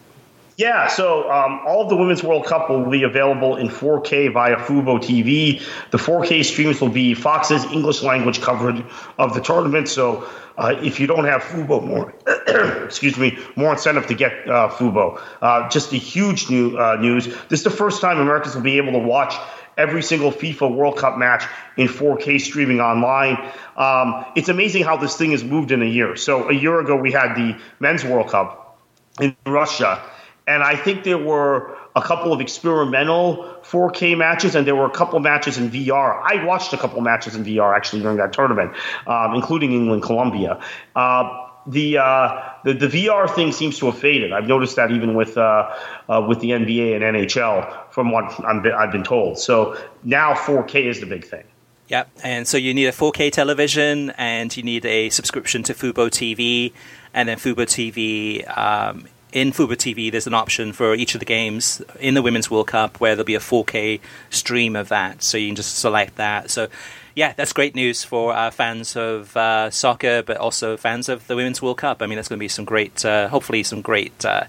[0.62, 4.54] Yeah, so um, all of the Women's World Cup will be available in 4K via
[4.54, 5.60] Fubo TV.
[5.90, 8.80] The 4K streams will be Fox's English language coverage
[9.18, 9.88] of the tournament.
[9.88, 10.24] So
[10.56, 12.14] uh, if you don't have Fubo, more
[12.84, 15.20] excuse me, more incentive to get uh, Fubo.
[15.40, 17.26] Uh, just a huge new uh, news.
[17.48, 19.34] This is the first time Americans will be able to watch
[19.76, 21.42] every single FIFA World Cup match
[21.76, 23.36] in 4K streaming online.
[23.76, 26.14] Um, it's amazing how this thing has moved in a year.
[26.14, 28.78] So a year ago we had the Men's World Cup
[29.20, 30.00] in Russia
[30.46, 34.90] and I think there were a couple of experimental 4K matches, and there were a
[34.90, 36.20] couple matches in VR.
[36.22, 38.72] I watched a couple matches in VR actually during that tournament,
[39.06, 40.60] um, including England Colombia.
[40.96, 44.32] Uh, the, uh, the, the VR thing seems to have faded.
[44.32, 45.72] I've noticed that even with uh,
[46.08, 49.38] uh with the NBA and NHL, from what i have been told.
[49.38, 51.44] So now 4K is the big thing.
[51.86, 56.08] Yeah, and so you need a 4K television, and you need a subscription to Fubo
[56.08, 56.72] TV,
[57.12, 61.24] and then Fubo TV um, in Fubo TV, there's an option for each of the
[61.24, 65.22] games in the Women's World Cup where there'll be a 4K stream of that.
[65.22, 66.50] So you can just select that.
[66.50, 66.68] So,
[67.14, 71.36] yeah, that's great news for uh, fans of uh, soccer, but also fans of the
[71.36, 72.02] Women's World Cup.
[72.02, 74.44] I mean, that's going to be some great, uh, hopefully, some great uh,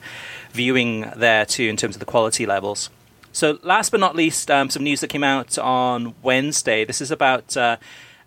[0.51, 2.89] viewing there too in terms of the quality levels.
[3.31, 6.85] So, last but not least, um, some news that came out on Wednesday.
[6.85, 7.77] This is about uh,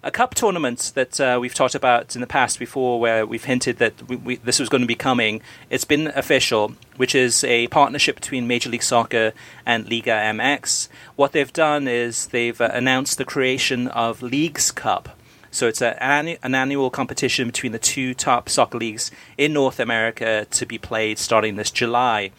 [0.06, 3.78] a cup tournament that uh, we've talked about in the past before, where we've hinted
[3.78, 5.42] that we, we, this was going to be coming.
[5.68, 9.32] It's been official, which is a partnership between Major League Soccer
[9.66, 10.88] and Liga MX.
[11.16, 15.08] What they've done is they've uh, announced the creation of Leagues Cup.
[15.50, 19.80] So it's a, an, an annual competition between the two top soccer leagues in North
[19.80, 22.30] America to be played starting this July.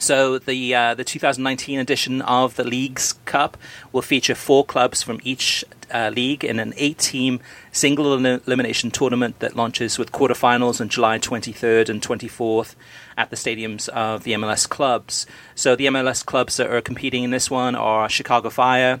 [0.00, 3.58] So the uh, the 2019 edition of the Leagues Cup
[3.92, 7.40] will feature four clubs from each uh, league in an eight-team
[7.72, 12.74] single elimination tournament that launches with quarterfinals on July 23rd and 24th
[13.16, 15.26] at the stadiums of the MLS clubs.
[15.54, 19.00] So the MLS clubs that are competing in this one are Chicago Fire,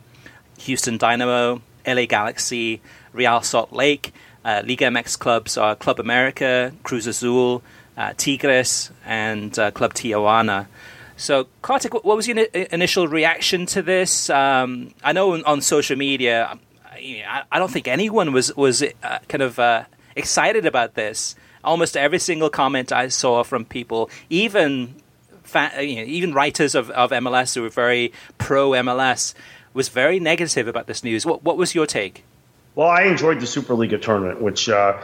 [0.58, 2.80] Houston Dynamo, LA Galaxy,
[3.12, 4.12] Real Salt Lake.
[4.44, 7.62] Uh, Liga MX clubs are Club America, Cruz Azul,
[7.96, 10.66] uh, Tigres, and uh, Club Tijuana.
[11.16, 14.30] So, Kartik, what was your initial reaction to this?
[14.30, 16.58] Um, I know on, on, social media,
[16.92, 19.84] I, I, don't think anyone was was uh, kind of uh,
[20.16, 21.36] excited about this.
[21.62, 24.94] Almost every single comment I saw from people, even
[25.42, 29.34] fa- you know, even writers of, of MLS who were very pro MLS,
[29.74, 31.26] was very negative about this news.
[31.26, 32.24] What what was your take?
[32.74, 35.00] Well, I enjoyed the Superliga tournament, which uh,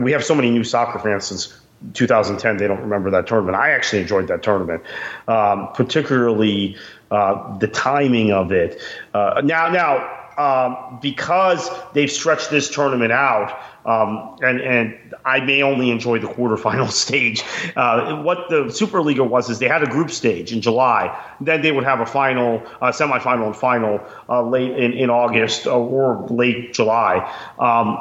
[0.00, 1.60] we have so many new soccer fans since
[1.94, 3.56] 2010, they don't remember that tournament.
[3.56, 4.82] I actually enjoyed that tournament,
[5.28, 6.76] um, particularly
[7.10, 8.80] uh, the timing of it.
[9.14, 15.62] Uh, now, now um, because they've stretched this tournament out, um, and and I may
[15.62, 17.42] only enjoy the quarterfinal stage.
[17.74, 21.72] Uh, what the Superliga was is they had a group stage in July, then they
[21.72, 26.72] would have a final, uh, semifinal, and final uh, late in in August or late
[26.74, 27.32] July.
[27.58, 27.98] Um,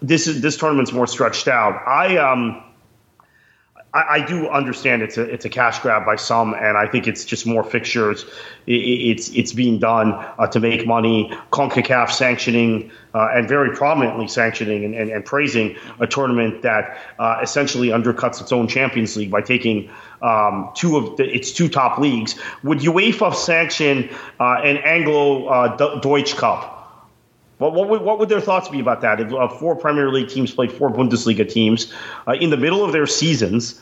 [0.00, 1.74] this is this tournament's more stretched out.
[1.86, 2.62] I um
[3.94, 7.06] I, I, do understand it's a it's a cash grab by SUM, and I think
[7.06, 8.24] it's just more fixtures.
[8.66, 11.32] It, it's it's being done uh, to make money.
[11.50, 17.40] Concacaf sanctioning uh, and very prominently sanctioning and, and, and praising a tournament that uh,
[17.42, 21.98] essentially undercuts its own Champions League by taking um, two of the, its two top
[21.98, 22.34] leagues.
[22.62, 26.77] Would UEFA sanction uh, an Anglo uh, Deutsch Cup?
[27.58, 29.20] What, what, would, what would their thoughts be about that?
[29.20, 31.92] If uh, four Premier League teams played four Bundesliga teams
[32.26, 33.80] uh, in the middle of their seasons,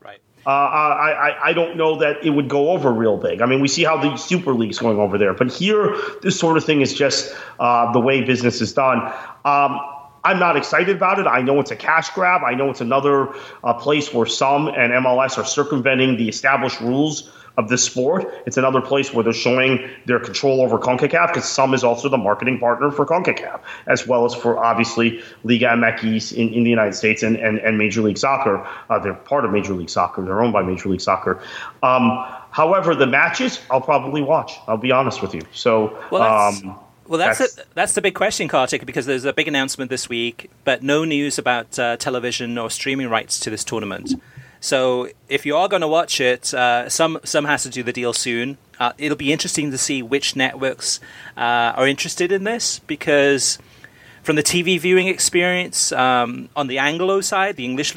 [0.00, 0.20] right?
[0.46, 3.42] Uh, I, I don't know that it would go over real big.
[3.42, 6.56] I mean, we see how the Super League's going over there, but here, this sort
[6.56, 8.98] of thing is just uh, the way business is done.
[9.44, 9.80] Um,
[10.24, 11.26] I'm not excited about it.
[11.26, 12.42] I know it's a cash grab.
[12.44, 17.28] I know it's another uh, place where SUM and MLS are circumventing the established rules
[17.58, 18.26] of the sport.
[18.46, 22.18] It's another place where they're showing their control over CONCACAF because SUM is also the
[22.18, 26.94] marketing partner for CONCACAF, as well as for obviously Liga MX in, in the United
[26.94, 28.66] States and, and, and Major League Soccer.
[28.88, 30.22] Uh, they're part of Major League Soccer.
[30.22, 31.42] They're owned by Major League Soccer.
[31.82, 34.54] Um, however, the matches I'll probably watch.
[34.66, 35.42] I'll be honest with you.
[35.52, 35.98] So.
[36.10, 39.48] Well, um, well, that's that's, a, that's the big question, Kartik, because there's a big
[39.48, 44.14] announcement this week, but no news about uh, television or streaming rights to this tournament.
[44.62, 47.92] So if you are going to watch it, uh, SUM SUM has to do the
[47.92, 48.58] deal soon.
[48.78, 51.00] Uh, it'll be interesting to see which networks
[51.36, 53.58] uh, are interested in this because
[54.22, 57.92] from the TV viewing experience um, on the Anglo side, the English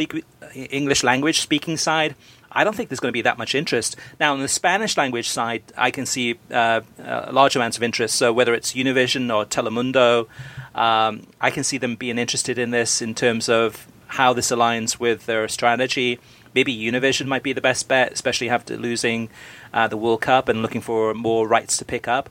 [0.55, 2.15] English language speaking side,
[2.51, 3.95] I don't think there's going to be that much interest.
[4.19, 8.15] Now, on the Spanish language side, I can see uh, uh, large amounts of interest.
[8.15, 10.27] So whether it's Univision or Telemundo,
[10.73, 14.99] um, I can see them being interested in this in terms of how this aligns
[14.99, 16.19] with their strategy
[16.55, 19.29] maybe Univision might be the best bet, especially after losing
[19.73, 22.29] uh, the World Cup and looking for more rights to pick up.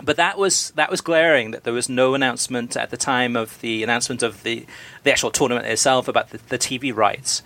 [0.00, 3.60] But that was that was glaring that there was no announcement at the time of
[3.62, 4.64] the announcement of the
[5.02, 7.42] the actual tournament itself about the, the TV rights.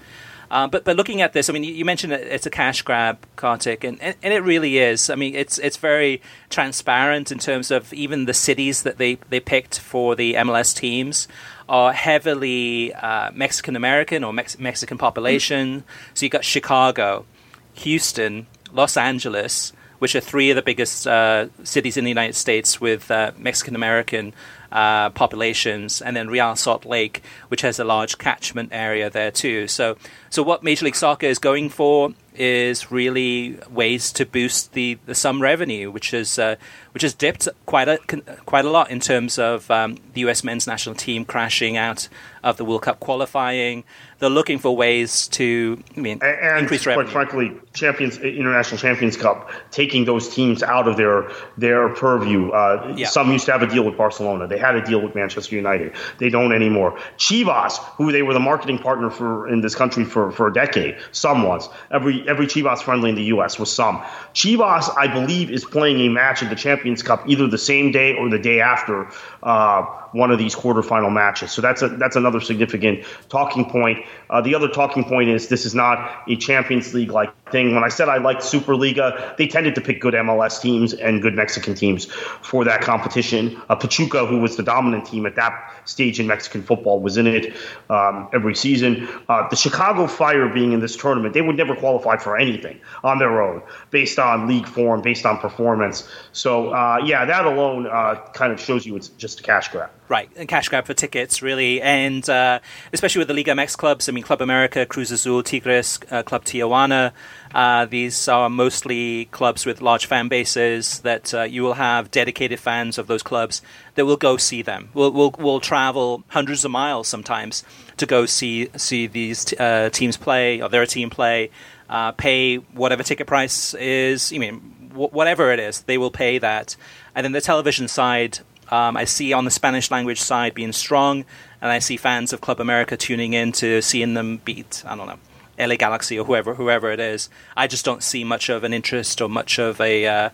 [0.53, 3.25] Uh, but but looking at this, I mean, you, you mentioned it's a cash grab,
[3.37, 5.09] Kartik, and, and, and, it really is.
[5.09, 9.41] I mean, it's it's very transparent in terms of even the cities that they, they
[9.41, 11.27] picked for the MLS teams
[11.71, 15.81] are heavily uh, Mexican American or Mex- Mexican population.
[15.81, 15.85] Mm.
[16.13, 17.25] So you've got Chicago,
[17.73, 22.79] Houston, Los Angeles, which are three of the biggest uh, cities in the United States
[22.79, 24.35] with uh, Mexican American
[24.73, 29.69] uh, populations, and then Real Salt Lake, which has a large catchment area there too.
[29.69, 29.97] So,
[30.31, 35.15] so what Major League Soccer is going for is really ways to boost the, the
[35.15, 36.57] SUM revenue, which has uh,
[36.93, 37.99] which has dipped quite a
[38.47, 40.43] quite a lot in terms of um, the U.S.
[40.43, 42.09] men's national team crashing out
[42.43, 43.85] of the World Cup qualifying.
[44.23, 47.11] They're looking for ways to I mean, and, increase revenue.
[47.11, 52.51] Quite frankly, Champions International Champions Cup taking those teams out of their their purview.
[52.51, 53.09] Uh, yeah.
[53.09, 54.47] SUM used to have a deal with Barcelona.
[54.47, 55.97] They had a deal with Manchester United.
[56.19, 56.97] They don't anymore.
[57.19, 60.97] Chivas, who they were the marketing partner for in this country for, for a decade,
[61.11, 63.59] SUM was every every Chivas friendly in the U.S.
[63.59, 63.97] was SUM.
[64.35, 68.15] Chivas, I believe, is playing a match in the Champions Cup either the same day
[68.15, 69.11] or the day after.
[69.43, 71.53] Uh, one of these quarterfinal matches.
[71.53, 74.05] So that's a that's another significant talking point.
[74.31, 77.75] Uh, the other talking point is this is not a Champions League like thing.
[77.75, 81.35] When I said I liked Superliga, they tended to pick good MLS teams and good
[81.35, 83.61] Mexican teams for that competition.
[83.69, 87.27] Uh, Pachuca, who was the dominant team at that stage in Mexican football, was in
[87.27, 87.55] it
[87.91, 89.09] um, every season.
[89.29, 93.19] Uh, the Chicago Fire being in this tournament, they would never qualify for anything on
[93.19, 96.09] their own based on league form, based on performance.
[96.33, 99.91] So uh, yeah, that alone uh, kind of shows you it's just a cash grab.
[100.13, 102.61] Right, and cash grab for tickets, really, and uh,
[102.93, 104.11] especially with the Liga MX clubs.
[104.11, 107.13] I mean, Club America, Cruz Azul, Tigres, uh, Club Tijuana.
[107.55, 112.61] Uh, these are mostly clubs with large fan bases that uh, you will have dedicated
[112.61, 113.63] fans of those clubs
[113.95, 114.91] that will go see them.
[114.93, 117.65] we'll, we'll, we'll travel hundreds of miles sometimes
[117.97, 121.51] to go see see these t- uh, teams play or their team play.
[121.89, 124.31] Uh, pay whatever ticket price is.
[124.31, 124.59] I mean,
[124.93, 126.77] whatever it is, they will pay that.
[127.15, 128.41] And then the television side
[128.73, 131.27] um, I see on the Spanish language side being strong,
[131.61, 135.07] and I see fans of Club America tuning in to seeing them beat, I don't
[135.07, 135.19] know,
[135.59, 137.29] LA Galaxy or whoever whoever it is.
[137.55, 140.31] I just don't see much of an interest or much of a uh,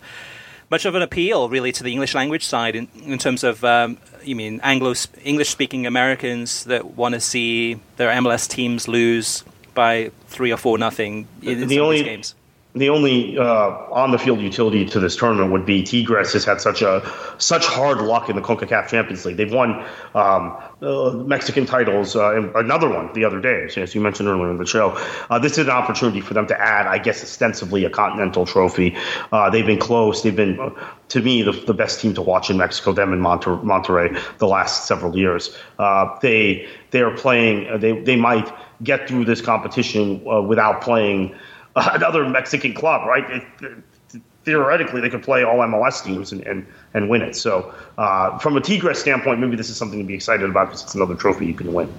[0.69, 3.97] much of an appeal really to the English language side in, in terms of um,
[4.23, 10.11] you mean Anglo English speaking Americans that want to see their MLS teams lose by
[10.27, 12.35] three or four nothing in, the only, games
[12.75, 16.61] the only uh, on the field utility to this tournament would be Tigres has had
[16.61, 17.01] such a
[17.39, 19.37] such hard luck in the Concacaf Champions League.
[19.37, 24.01] They've won um, uh, Mexican titles, uh, and another one the other day, as you
[24.01, 24.91] mentioned earlier in the show.
[25.31, 28.95] Uh, this is an opportunity for them to add, I guess, ostensibly a continental trophy.
[29.31, 30.21] Uh, they've been close.
[30.21, 30.71] They've been,
[31.07, 32.93] to me, the, the best team to watch in Mexico.
[32.93, 35.57] Them and Monter- Monterrey the last several years.
[35.79, 37.79] Uh, they they are playing.
[37.79, 38.47] They they might
[38.83, 41.35] get through this competition without playing
[41.75, 43.29] another Mexican club, right?
[43.29, 47.35] It, it, theoretically, they could play all MLS teams and, and, and win it.
[47.35, 50.83] So, uh, from a Tigres standpoint, maybe this is something to be excited about because
[50.83, 51.93] it's another trophy you can win.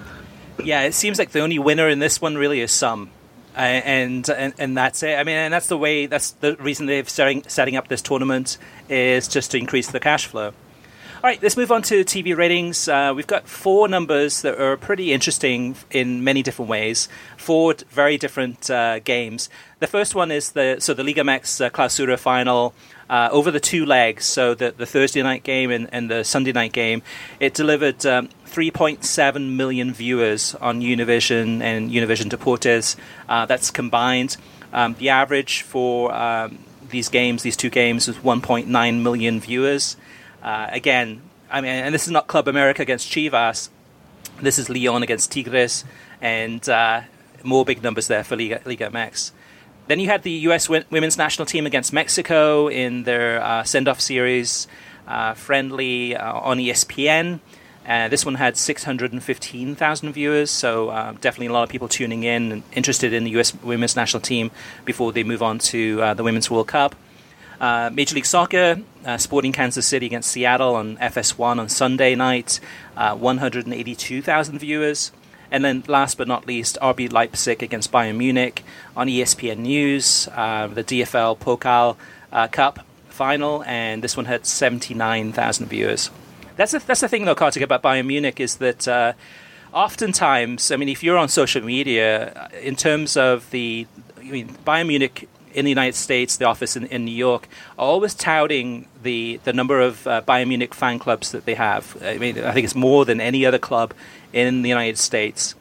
[0.63, 3.11] Yeah, it seems like the only winner in this one really is SUM.
[3.57, 5.19] Uh, and, and and that's it.
[5.19, 6.07] I mean, and that's the way.
[6.07, 8.59] That's the reason they're setting setting up this tournament
[8.89, 10.53] is just to increase the cash flow.
[11.23, 12.89] All right, let's move on to TV ratings.
[12.89, 17.11] Uh, we've got four numbers that are pretty interesting in many different ways.
[17.37, 19.51] Four very different uh, games.
[19.81, 22.73] The first one is the so the Liga MX uh, Clausura final.
[23.11, 26.53] Uh, over the two legs, so the, the Thursday night game and, and the Sunday
[26.53, 27.03] night game,
[27.41, 32.95] it delivered um, 3.7 million viewers on Univision and Univision Deportes.
[33.29, 34.37] Uh, that's combined.
[34.73, 39.97] Um, the average for um, these games, these two games, was 1.9 million viewers.
[40.43, 43.69] Uh, again, I mean, and this is not Club America against Chivas.
[44.41, 45.85] This is León against Tigres,
[46.21, 47.03] and uh,
[47.43, 49.33] more big numbers there for Liga, Liga MX.
[49.89, 50.69] Then you had the U.S.
[50.69, 54.69] women's national team against Mexico in their uh, send-off series,
[55.09, 57.41] uh, friendly uh, on ESPN.
[57.87, 62.53] Uh, this one had 615,000 viewers, so uh, definitely a lot of people tuning in
[62.53, 63.53] and interested in the U.S.
[63.65, 64.53] women's national team
[64.85, 66.95] before they move on to uh, the Women's World Cup.
[67.61, 72.59] Uh, Major League Soccer, uh, Sporting Kansas City against Seattle on FS1 on Sunday night,
[72.97, 75.13] uh, 182,000 viewers.
[75.51, 78.63] And then, last but not least, RB Leipzig against Bayern Munich
[78.97, 81.97] on ESPN News, uh, the DFL Pokal
[82.33, 86.11] uh, Cup final, and this one had 79,000 viewers.
[86.57, 89.13] That's the, that's the thing, though, Kartik, about Bayern Munich is that uh,
[89.75, 93.87] oftentimes, I mean, if you're on social media, in terms of the,
[94.19, 97.49] I mean, Bayern Munich in the United States, the office in, in New York,
[97.79, 101.97] are always touting the, the number of uh, Bayern Munich fan clubs that they have.
[102.03, 103.95] I mean, I think it's more than any other club
[104.33, 105.55] in the United States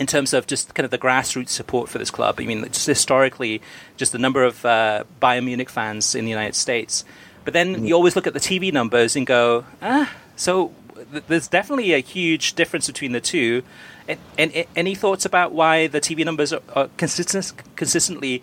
[0.00, 2.36] in terms of just kind of the grassroots support for this club.
[2.40, 3.60] I mean, just historically,
[3.98, 7.04] just the number of uh, Bayern Munich fans in the United States.
[7.44, 7.84] But then mm-hmm.
[7.84, 10.72] you always look at the TV numbers and go, ah, so
[11.12, 13.62] th- there's definitely a huge difference between the two.
[14.08, 18.42] And, and, and any thoughts about why the TV numbers are, are consistent, consistently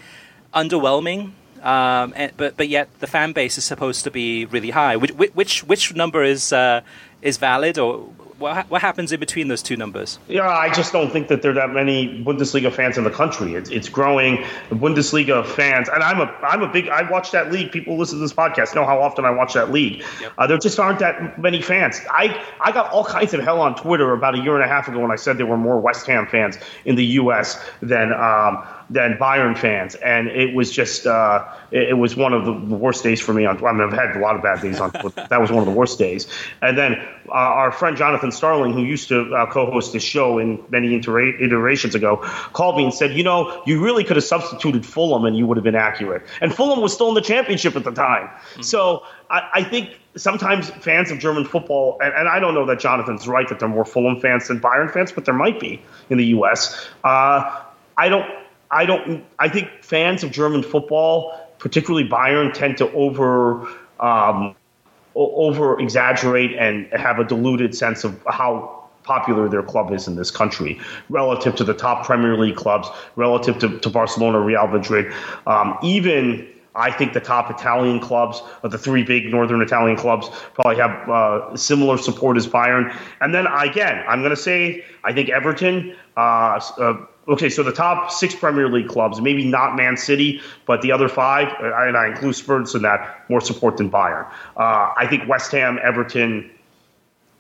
[0.64, 1.32] underwhelming.
[1.62, 4.95] Um, and, but but yet the fan base is supposed to be really high.
[4.95, 6.82] Which which which number is uh,
[7.22, 10.20] is valid, or what, what happens in between those two numbers?
[10.28, 13.55] Yeah, I just don't think that there are that many Bundesliga fans in the country.
[13.55, 14.38] It's, it's growing.
[14.70, 16.89] Bundesliga fans, and I'm a I'm a big.
[16.89, 17.72] I watch that league.
[17.72, 20.03] People listen to this podcast know how often I watch that league.
[20.22, 20.34] Yep.
[20.38, 21.99] Uh, there just aren't that many fans.
[22.12, 24.88] I I got all kinds of hell on Twitter about a year and a half
[24.88, 27.64] ago when I said there were more West Ham fans in the U.S.
[27.82, 32.45] than um, than Bayern fans, and it was just uh, it, it, was one of
[32.45, 33.45] the worst days for me.
[33.45, 34.91] On I mean, I've had a lot of bad days on.
[34.91, 36.27] that was one of the worst days.
[36.61, 36.93] And then
[37.27, 41.95] uh, our friend Jonathan Starling, who used to uh, co-host this show in many iterations
[41.95, 42.17] ago,
[42.53, 45.57] called me and said, "You know, you really could have substituted Fulham, and you would
[45.57, 48.61] have been accurate." And Fulham was still in the championship at the time, mm-hmm.
[48.61, 52.79] so I, I think sometimes fans of German football, and, and, I don't know that
[52.79, 55.81] Jonathan's right that there are more Fulham fans than Bayern fans, but there might be
[56.09, 56.89] in the U.S.
[57.03, 57.61] Uh,
[57.97, 58.29] I don't,
[58.72, 63.68] I don't, I think fans of German football, particularly Bayern, tend to over,
[63.99, 64.55] um,
[65.15, 70.30] over exaggerate and have a diluted sense of how popular their club is in this
[70.30, 75.11] country relative to the top Premier League clubs, relative to, to Barcelona, Real Madrid,
[75.47, 76.45] um, even
[76.76, 81.09] I think the top Italian clubs, or the three big northern Italian clubs, probably have
[81.09, 82.95] uh, similar support as Bayern.
[83.20, 85.95] And then again, I'm going to say I think Everton.
[86.15, 90.82] Uh, uh, okay, so the top six Premier League clubs, maybe not Man City, but
[90.82, 94.30] the other five, and I include Spurs in that, more support than Bayern.
[94.55, 96.49] Uh, I think West Ham, Everton,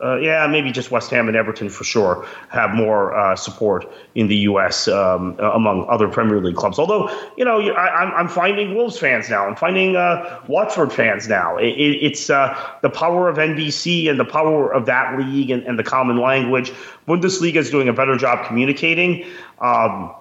[0.03, 4.27] uh, yeah, maybe just West Ham and Everton for sure have more uh, support in
[4.27, 4.87] the U.S.
[4.87, 6.77] Um, among other Premier League clubs.
[6.77, 9.47] Although, you know, I, am finding Wolves fans now.
[9.47, 11.57] I'm finding uh, Watford fans now.
[11.57, 15.63] It, it, it's uh, the power of NBC and the power of that league and,
[15.63, 16.71] and, the common language.
[17.07, 19.25] Bundesliga is doing a better job communicating.
[19.61, 20.13] Um,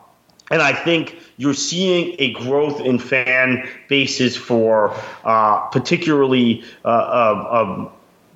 [0.51, 7.89] and I think you're seeing a growth in fan bases for uh, particularly uh,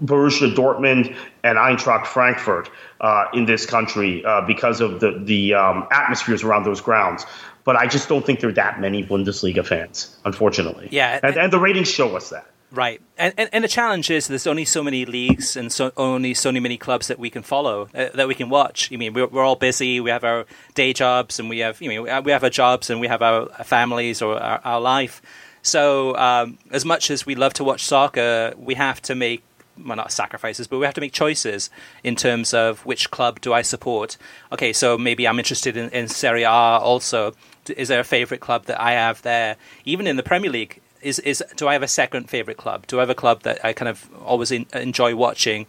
[0.05, 2.71] Borussia Dortmund and Eintracht Frankfurt
[3.01, 7.27] uh, in this country uh, because of the the um, atmospheres around those grounds.
[7.65, 10.89] But I just don't think there are that many Bundesliga fans, unfortunately.
[10.91, 12.47] Yeah, and, and the ratings show us that.
[12.73, 16.35] Right, and, and, and the challenge is there's only so many leagues and so only
[16.35, 18.93] so many clubs that we can follow uh, that we can watch.
[18.93, 19.99] I mean, we're, we're all busy.
[19.99, 23.01] We have our day jobs, and we have you know we have our jobs, and
[23.01, 25.21] we have our families or our, our life.
[25.63, 29.43] So, um, as much as we love to watch soccer, we have to make
[29.85, 31.71] well, not sacrifices, but we have to make choices
[32.03, 34.17] in terms of which club do I support.
[34.53, 37.35] Okay, so maybe I'm interested in, in Serie A also.
[37.77, 39.57] Is there a favorite club that I have there?
[39.85, 42.87] Even in the Premier League, is is do I have a second favorite club?
[42.87, 45.67] Do I have a club that I kind of always in, enjoy watching?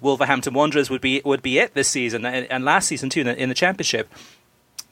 [0.00, 3.26] Wolverhampton Wanderers would be would be it this season and, and last season too in
[3.26, 4.12] the, in the Championship.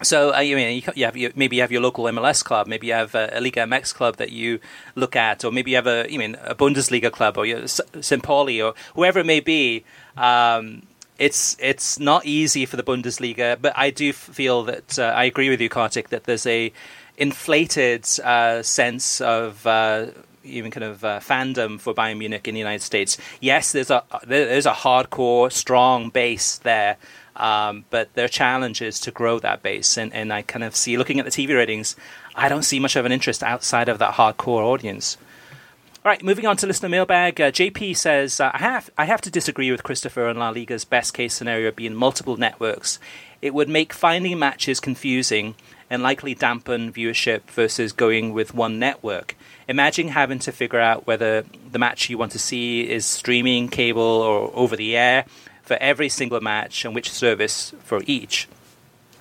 [0.05, 2.93] So uh, you mean you have maybe you have your local MLS club, maybe you
[2.93, 4.61] have a, a, Liga MX club that you
[4.95, 8.23] look at, or maybe you have a you mean a Bundesliga club or St.
[8.23, 9.85] Pauli or whoever it may be.
[10.17, 10.83] Um,
[11.19, 15.49] it's it's not easy for the Bundesliga, but I do feel that uh, I agree
[15.49, 16.73] with you, Kartik, that there's a
[17.17, 20.07] inflated uh, sense of uh,
[20.43, 23.17] even kind of uh, fandom for Bayern Munich in the United States.
[23.41, 26.97] Yes, there's a there's a hardcore, strong base there,
[27.37, 29.97] um, but their challenge is to grow that base.
[29.97, 31.97] And, and I kind of see, looking at the TV ratings,
[32.35, 35.17] I don't see much of an interest outside of that hardcore audience.
[36.05, 37.41] All right, moving on to listener mailbag.
[37.41, 40.85] Uh, JP says, uh, I, have, I have to disagree with Christopher on La Liga's
[40.85, 42.99] best case scenario being multiple networks.
[43.41, 45.55] It would make finding matches confusing
[45.89, 49.35] and likely dampen viewership versus going with one network.
[49.67, 54.03] Imagine having to figure out whether the match you want to see is streaming, cable,
[54.03, 55.25] or over the air
[55.65, 58.49] for every single match and which service for each.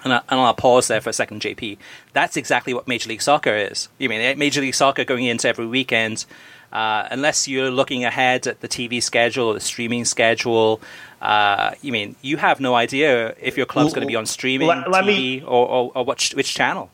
[0.03, 1.77] And, I, and I'll pause there for a second, JP.
[2.11, 3.87] That's exactly what Major League Soccer is.
[3.97, 6.25] You mean Major League Soccer going into every weekend,
[6.73, 10.81] uh, unless you're looking ahead at the TV schedule or the streaming schedule,
[11.21, 14.67] uh, you mean you have no idea if your club's going to be on streaming,
[14.67, 16.89] let, let TV, me, or, or, or which, which channel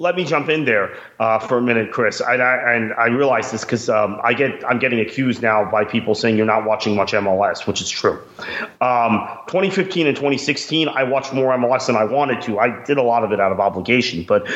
[0.00, 2.20] let me jump in there uh, for a minute, Chris.
[2.20, 5.84] I, I, and I realize this because um, I get I'm getting accused now by
[5.84, 8.22] people saying you're not watching much MLS, which is true.
[8.80, 12.60] Um, 2015 and 2016, I watched more MLS than I wanted to.
[12.60, 14.48] I did a lot of it out of obligation, but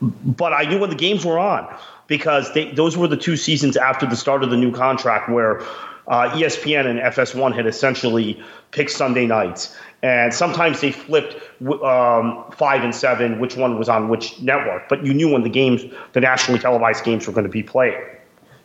[0.00, 1.74] but I knew when the games were on
[2.06, 5.62] because they, those were the two seasons after the start of the new contract where
[6.08, 8.42] uh, ESPN and FS1 had essentially
[8.72, 11.34] picked Sunday nights and sometimes they flipped
[11.82, 14.88] um, five and seven, which one was on which network.
[14.88, 15.82] But you knew when the games,
[16.12, 17.98] the nationally televised games, were going to be played.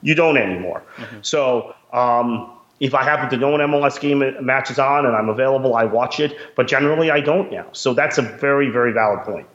[0.02, 0.84] You don't anymore.
[0.96, 1.18] Mm-hmm.
[1.24, 5.30] So um, if I happen to know an MLS game match is on and I'm
[5.30, 6.38] available, I watch it.
[6.56, 7.68] But generally, I don't now.
[7.74, 9.48] So that's a very, very valid point.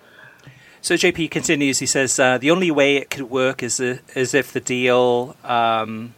[0.82, 1.78] So JP continues.
[1.78, 5.36] He says uh, the only way it could work is uh, is if the deal.
[5.44, 6.14] Um,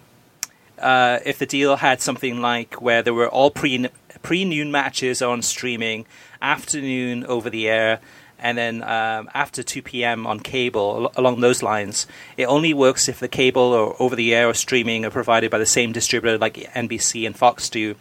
[0.78, 3.88] uh, if the deal had something like where there were all pre
[4.22, 6.06] pre noon matches on streaming,
[6.40, 8.00] afternoon over the air,
[8.38, 10.26] and then um, after 2 p.m.
[10.26, 12.06] on cable, al- along those lines.
[12.36, 15.58] It only works if the cable or over the air or streaming are provided by
[15.58, 17.94] the same distributor like NBC and Fox do.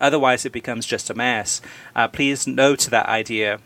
[0.00, 1.62] Otherwise, it becomes just a mess.
[1.94, 3.60] Uh, please note to that idea.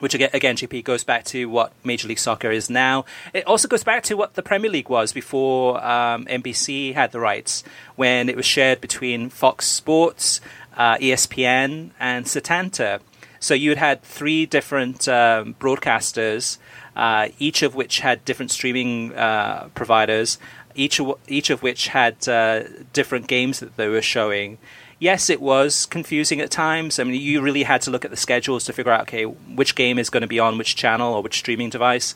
[0.00, 3.04] which again, again, JP goes back to what Major League Soccer is now.
[3.34, 7.20] It also goes back to what the Premier League was before um, NBC had the
[7.20, 7.62] rights,
[7.94, 10.40] when it was shared between Fox Sports,
[10.76, 13.00] uh, ESPN, and Setanta.
[13.40, 16.58] So you had three different um, broadcasters,
[16.94, 20.38] uh, each of which had different streaming uh, providers,
[20.74, 22.62] each of, each of which had uh,
[22.92, 24.58] different games that they were showing
[25.02, 27.00] yes, it was confusing at times.
[27.00, 29.74] I mean, you really had to look at the schedules to figure out, okay, which
[29.74, 32.14] game is going to be on which channel or which streaming device.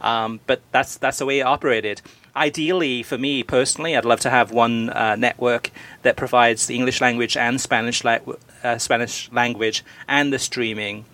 [0.00, 2.00] Um, but that's that's the way it operated.
[2.38, 5.70] Ideally, for me personally, I'd love to have one uh, network
[6.02, 8.20] that provides the English language and Spanish la-
[8.62, 11.04] uh, Spanish language and the streaming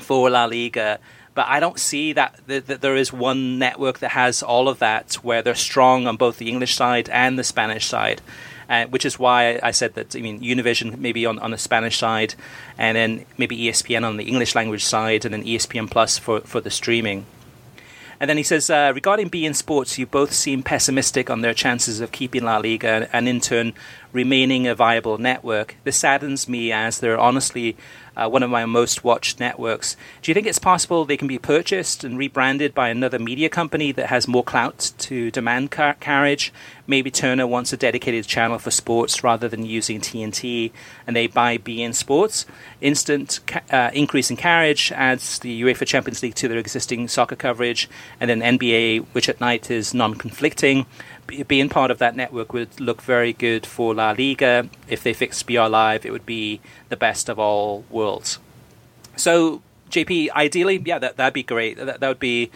[0.00, 0.98] for La Liga.
[1.34, 5.14] But I don't see that, that, there is one network that has all of that,
[5.22, 8.20] where they're strong on both the English side and the Spanish side
[8.70, 10.14] uh, which is why I said that.
[10.14, 12.36] I mean, Univision maybe on, on the Spanish side,
[12.78, 16.60] and then maybe ESPN on the English language side, and then ESPN Plus for, for
[16.60, 17.26] the streaming.
[18.20, 22.02] And then he says, uh, regarding beIN Sports, you both seem pessimistic on their chances
[22.02, 23.72] of keeping La Liga and in turn
[24.12, 25.76] remaining a viable network.
[25.84, 27.78] This saddens me as they're honestly
[28.16, 29.96] uh, one of my most watched networks.
[30.22, 33.92] Do you think it's possible they can be purchased and rebranded by another media company
[33.92, 36.52] that has more clout to demand car- carriage?
[36.86, 40.72] Maybe Turner wants a dedicated channel for sports rather than using TNT,
[41.06, 42.46] and they buy beIN Sports.
[42.80, 47.36] Instant ca- uh, increase in carriage adds the UEFA Champions League to their existing soccer
[47.36, 47.88] coverage,
[48.18, 50.86] and then NBA, which at night is non conflicting
[51.46, 54.68] being part of that network would look very good for La Liga.
[54.88, 58.38] If they fixed BR Live, it would be the best of all worlds.
[59.16, 61.76] So, JP, ideally, yeah, that that'd be great.
[61.76, 62.50] That, that would be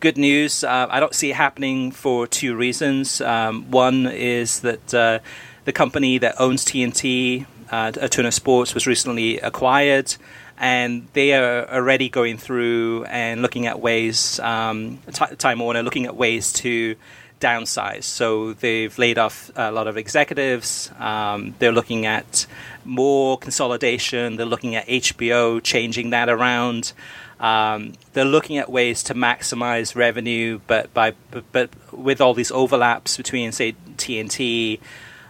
[0.00, 0.64] good news.
[0.64, 3.20] Uh, I don't see it happening for two reasons.
[3.20, 5.18] Um, one is that uh,
[5.64, 10.16] the company that owns TNT, uh, Sports, was recently acquired
[10.60, 14.98] and they are already going through and looking at ways, um,
[15.38, 16.96] Time Warner looking at ways to
[17.40, 18.04] downsize.
[18.04, 20.90] So they've laid off a lot of executives.
[20.98, 22.46] Um, they're looking at
[22.84, 24.36] more consolidation.
[24.36, 26.92] They're looking at HBO changing that around.
[27.40, 32.50] Um, they're looking at ways to maximize revenue, but by but, but with all these
[32.50, 34.78] overlaps between say TNT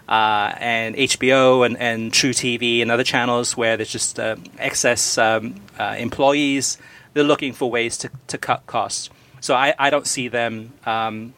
[0.08, 5.60] uh, and HBO and, and truTV and other channels where there's just uh, excess um,
[5.78, 6.78] uh, employees,
[7.14, 9.08] they're looking for ways to, to cut costs.
[9.40, 11.32] So I, I don't see them um,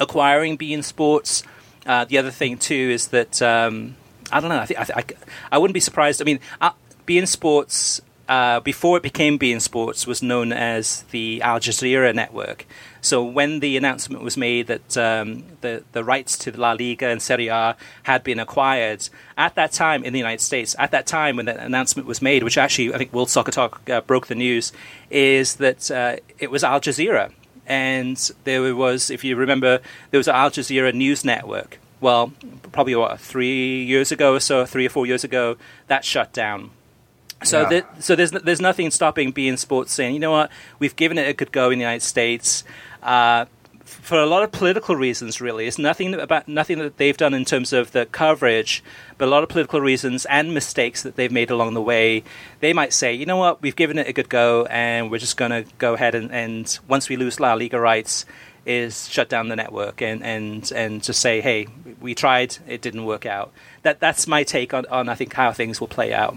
[0.00, 1.42] acquiring beIN Sports.
[1.86, 3.96] Uh, the other thing too is that um,
[4.30, 4.58] I don't know.
[4.58, 5.04] I, think, I, I,
[5.52, 6.22] I wouldn't be surprised.
[6.22, 6.72] I mean, uh,
[7.06, 12.66] beIN Sports uh, before it became beIN Sports was known as the Al Jazeera network.
[13.00, 17.20] So when the announcement was made that um, the the rights to La Liga and
[17.20, 21.36] Serie A had been acquired at that time in the United States, at that time
[21.36, 24.36] when that announcement was made, which actually I think World Soccer Talk uh, broke the
[24.36, 24.72] news,
[25.10, 27.32] is that uh, it was Al Jazeera
[27.72, 31.78] and there was, if you remember, there was an Al Jazeera news network.
[32.02, 32.34] Well,
[32.70, 35.56] probably what three years ago or so, three or four years ago,
[35.86, 36.70] that shut down.
[37.42, 37.80] So, yeah.
[37.98, 40.50] so there's there's nothing stopping beIN Sports saying, you know what,
[40.80, 42.62] we've given it a good go in the United States.
[43.02, 43.46] Uh,
[43.84, 45.66] for a lot of political reasons, really.
[45.66, 48.82] It's nothing about nothing that they've done in terms of the coverage,
[49.18, 52.24] but a lot of political reasons and mistakes that they've made along the way.
[52.60, 55.36] They might say, you know what, we've given it a good go, and we're just
[55.36, 58.24] going to go ahead and, and once we lose La Liga rights,
[58.64, 61.66] is shut down the network and and and just say, hey,
[62.00, 63.52] we tried, it didn't work out.
[63.82, 66.36] That that's my take on, on I think how things will play out.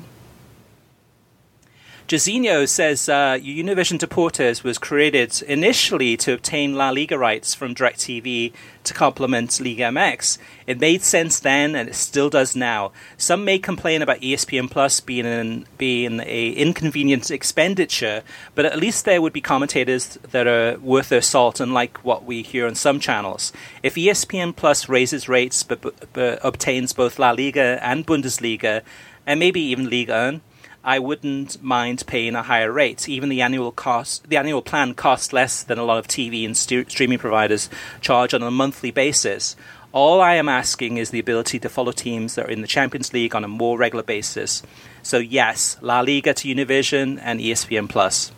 [2.08, 8.54] Jazinho says uh, Univision Deportes was created initially to obtain La Liga rights from DirecTV
[8.84, 10.38] to complement Liga MX.
[10.68, 12.92] It made sense then, and it still does now.
[13.18, 18.22] Some may complain about ESPN Plus being an being a inconvenient expenditure,
[18.54, 22.44] but at least there would be commentators that are worth their salt, unlike what we
[22.44, 23.52] hear on some channels.
[23.82, 28.84] If ESPN Plus raises rates but, but, but obtains both La Liga and Bundesliga,
[29.26, 30.42] and maybe even Liga 1,
[30.86, 33.10] I wouldn't mind paying a higher rate.
[33.10, 36.56] Even the annual cost, the annual plan costs less than a lot of TV and
[36.56, 37.72] st- streaming providers
[38.02, 39.56] charge on a monthly basis.
[39.92, 43.14] All I am asking is the ability to follow teams that are in the Champions
[43.14, 44.62] League on a more regular basis.
[45.02, 48.32] So yes, La Liga to Univision and ESPN Plus.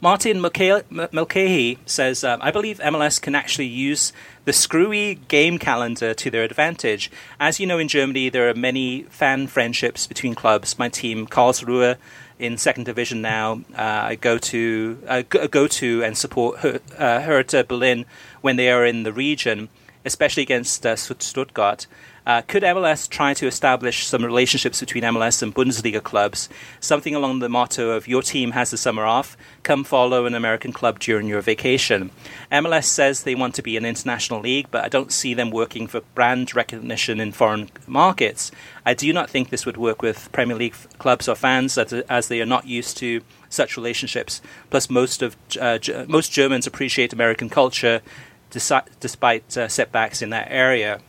[0.00, 4.12] Martin Mulcahy says, um, I believe MLS can actually use
[4.44, 7.10] the screwy game calendar to their advantage.
[7.40, 10.78] As you know, in Germany, there are many fan friendships between clubs.
[10.78, 11.96] My team, Karlsruhe,
[12.38, 13.62] in second division now.
[13.76, 18.06] Uh, I go to uh, go to and support Her- uh, Hertha Berlin
[18.40, 19.68] when they are in the region.
[20.04, 21.86] especially against uh, Stuttgart.
[22.28, 27.38] Uh, could MLS try to establish some relationships between MLS and Bundesliga clubs, something along
[27.38, 31.26] the motto of your team has the summer off, come follow an American club during
[31.26, 32.10] your vacation?
[32.52, 35.86] MLS says they want to be an international league, but I don't see them working
[35.86, 38.50] for brand recognition in foreign markets.
[38.84, 42.42] I do not think this would work with Premier League clubs or fans, as, they
[42.42, 44.42] are not used to such relationships.
[44.68, 48.02] Plus, most of uh, most Germans appreciate American culture,
[48.50, 51.00] despite uh, setbacks in that area.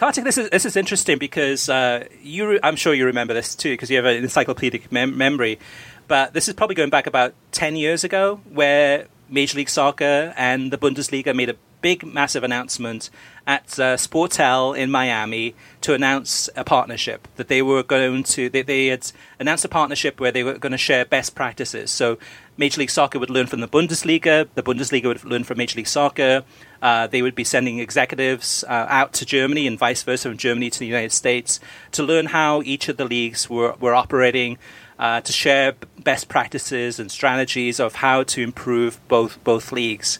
[0.00, 3.54] Kartik, this is this is interesting because uh, you re- I'm sure you remember this
[3.54, 5.58] too because you have an encyclopedic mem- memory.
[6.08, 10.70] But this is probably going back about ten years ago, where Major League Soccer and
[10.70, 13.10] the Bundesliga made a big, massive announcement
[13.46, 18.48] at uh, Sportel in Miami to announce a partnership that they were going to.
[18.48, 21.90] They, they had announced a partnership where they were going to share best practices.
[21.90, 22.18] So
[22.56, 25.88] Major League Soccer would learn from the Bundesliga, the Bundesliga would learn from Major League
[25.88, 26.44] Soccer.
[26.82, 30.70] Uh, they would be sending executives uh, out to Germany and vice versa from Germany
[30.70, 31.60] to the United States
[31.92, 34.56] to learn how each of the leagues were, were operating,
[34.98, 40.18] uh, to share best practices and strategies of how to improve both both leagues.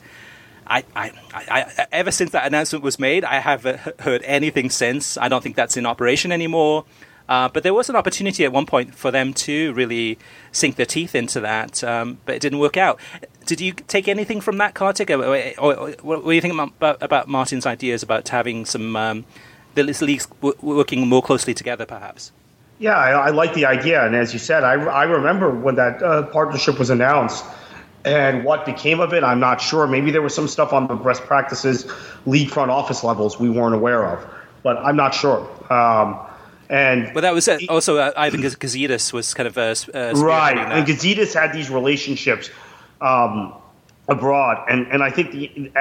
[0.66, 5.18] I, I, I, ever since that announcement was made, I haven't heard anything since.
[5.18, 6.84] I don't think that's in operation anymore.
[7.30, 10.18] Uh, but there was an opportunity at one point for them to really
[10.50, 12.98] sink their teeth into that, um, but it didn't work out.
[13.46, 15.10] Did you take anything from that, Kartik?
[15.10, 19.24] Or, or, or what do you think about, about, Martin's ideas about having some um,
[19.76, 22.32] the leagues w- working more closely together, perhaps?
[22.80, 26.02] Yeah, I, I, like the idea, and as you said, I, I remember when that
[26.02, 27.44] uh, partnership was announced.
[28.04, 29.86] And what became of it, I'm not sure.
[29.86, 31.86] Maybe there was some stuff on the best practices
[32.26, 34.26] league front office levels we weren't aware of,
[34.64, 35.46] but I'm not sure.
[35.70, 36.18] Um,
[36.70, 40.56] and but that was uh, also uh, Ivan Gazidis was kind of uh, uh right,
[40.56, 42.48] and Gazidis had these relationships
[43.00, 43.52] um,
[44.08, 45.72] abroad, and and I think the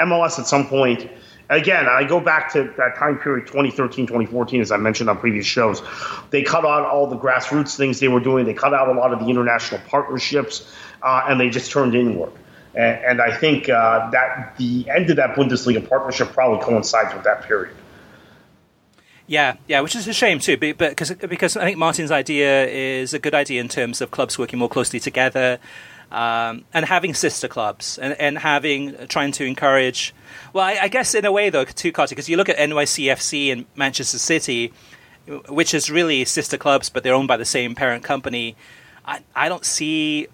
[0.00, 1.08] MLS at some point.
[1.50, 5.44] Again, I go back to that time period, 2013, 2014, as I mentioned on previous
[5.44, 5.82] shows.
[6.30, 8.46] They cut out all the grassroots things they were doing.
[8.46, 10.72] They cut out a lot of the international partnerships,
[11.02, 12.30] uh, and they just turned inward.
[12.76, 17.24] And, and I think uh, that the end of that Bundesliga partnership probably coincides with
[17.24, 17.74] that period.
[19.30, 23.14] Yeah, yeah, which is a shame too, but because because I think Martin's idea is
[23.14, 25.60] a good idea in terms of clubs working more closely together.
[26.10, 30.12] Um, and having sister clubs and, and having trying to encourage
[30.52, 33.52] well I, I guess in a way though too Kartik because you look at NYCFC
[33.52, 34.72] and Manchester City
[35.48, 38.56] which is really sister clubs but they're owned by the same parent company
[39.06, 40.26] I, I don't see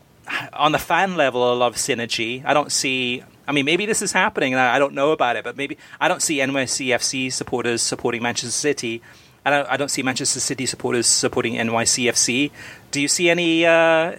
[0.55, 4.03] on the fan level a lot of synergy I don't see I mean, maybe this
[4.03, 5.45] is happening, and I, I don't know about it.
[5.45, 9.03] But maybe I don't see NYCFC supporters supporting Manchester City.
[9.45, 9.69] I don't.
[9.71, 12.51] I don't see Manchester City supporters supporting NYCFC.
[12.91, 14.17] Do you see any uh,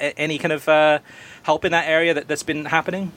[0.00, 1.00] any kind of uh,
[1.42, 3.12] help in that area that, that's been happening?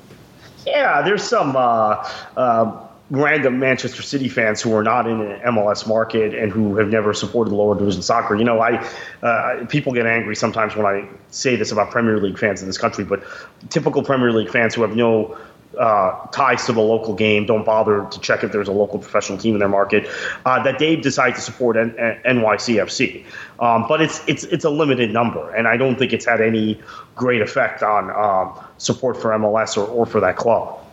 [0.66, 5.88] Yeah, there's some uh, uh random Manchester City fans who are not in an MLS
[5.88, 8.36] market and who have never supported lower division soccer.
[8.36, 8.84] You know, I
[9.22, 12.78] uh, people get angry sometimes when I say this about Premier League fans in this
[12.78, 13.24] country, but
[13.70, 15.38] typical Premier League fans who have no
[15.78, 19.38] uh, ties to the local game, don't bother to check if there's a local professional
[19.38, 20.08] team in their market,
[20.46, 23.26] uh, that they decide to support N- N- NYCFC.
[23.60, 26.82] Um, but it's it's it's a limited number, and I don't think it's had any
[27.16, 30.85] great effect on um, support for MLS or, or for that club.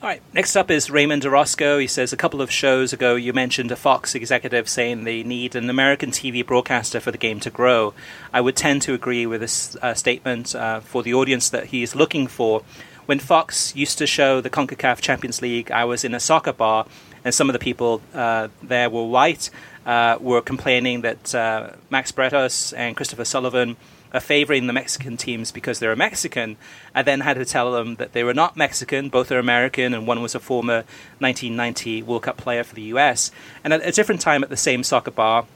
[0.00, 1.80] All right, next up is Raymond Orozco.
[1.80, 5.56] He says a couple of shows ago you mentioned a Fox executive saying they need
[5.56, 7.94] an American TV broadcaster for the game to grow.
[8.32, 11.82] I would tend to agree with this uh, statement uh, for the audience that he
[11.82, 12.62] is looking for.
[13.06, 16.86] When Fox used to show the CONCACAF Champions League, I was in a soccer bar,
[17.24, 19.50] and some of the people uh, there were white,
[19.84, 23.76] uh, were complaining that uh, Max Bretos and Christopher Sullivan
[24.12, 26.56] are favoring the Mexican teams because they're a Mexican.
[26.94, 30.06] I then had to tell them that they were not Mexican, both are American, and
[30.06, 30.84] one was a former
[31.18, 33.30] 1990 World Cup player for the US.
[33.62, 35.46] And at a different time at the same soccer bar,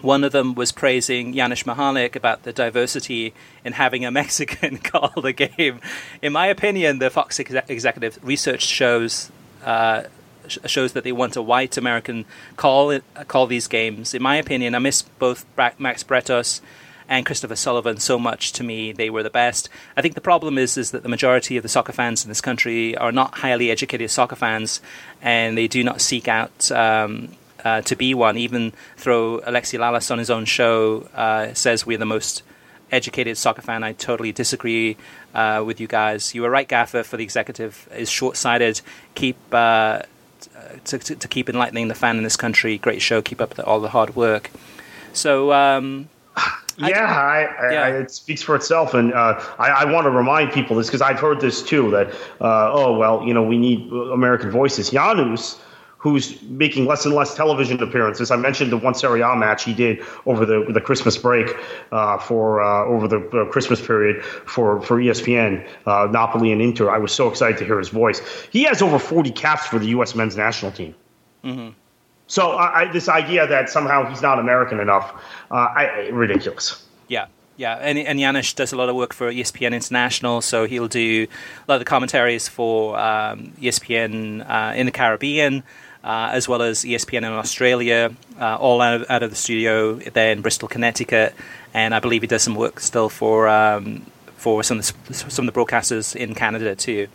[0.00, 3.34] one of them was praising Janusz Michalek about the diversity
[3.64, 5.80] in having a Mexican call the game.
[6.22, 9.30] In my opinion, the Fox executive research shows
[9.64, 10.04] uh,
[10.46, 12.24] shows that they want a white American
[12.56, 14.14] call call these games.
[14.14, 15.44] In my opinion, I miss both
[15.78, 16.60] Max Bretos
[17.08, 18.92] and Christopher Sullivan so much to me.
[18.92, 19.68] They were the best.
[19.96, 22.40] I think the problem is is that the majority of the soccer fans in this
[22.40, 24.80] country are not highly educated soccer fans,
[25.22, 26.70] and they do not seek out.
[26.70, 27.30] Um,
[27.64, 31.98] uh, to be one, even though Alexi Lalas on his own show uh, says we're
[31.98, 32.44] the most
[32.92, 33.82] educated soccer fan.
[33.82, 34.96] I totally disagree
[35.34, 36.34] uh, with you guys.
[36.36, 38.80] You were right, Gaffer, for the executive is short sighted.
[39.14, 39.36] Keep.
[39.52, 40.02] Uh,
[40.84, 42.78] to, to, to, keep enlightening the fan in this country.
[42.78, 43.20] Great show.
[43.20, 44.50] Keep up the, all the hard work.
[45.12, 46.08] So, um,
[46.78, 47.82] yeah, I, I, yeah.
[47.82, 51.18] I, it speaks for itself, and uh, I, want to remind people this because I've
[51.18, 51.90] heard this too.
[51.90, 52.08] That
[52.40, 54.90] uh, oh well, you know, we need American voices.
[54.90, 55.58] Janusz
[55.98, 58.30] who's making less and less television appearances.
[58.30, 61.54] I mentioned the one Serie A match he did over the the Christmas break
[61.92, 66.88] uh, for uh, over the uh, Christmas period for for ESPN, uh, Napoli and Inter.
[66.88, 68.22] I was so excited to hear his voice.
[68.50, 70.14] He has over 40 caps for the U.S.
[70.14, 70.94] men's national team.
[71.44, 71.70] Mm-hmm.
[72.28, 75.12] So I, this idea that somehow he's not American enough,
[75.50, 76.84] uh, I, ridiculous.
[77.08, 77.26] Yeah.
[77.56, 81.26] Yeah, and, and Janusz does a lot of work for ESPN International, so he'll do
[81.26, 85.64] a lot of the commentaries for um, ESPN uh, in the Caribbean,
[86.04, 89.94] uh, as well as ESPN in Australia, uh, all out of, out of, the studio
[89.94, 91.34] there in Bristol, Connecticut.
[91.74, 94.06] And I believe he does some work still for um,
[94.36, 97.08] for some of, the, some of the broadcasters in Canada too.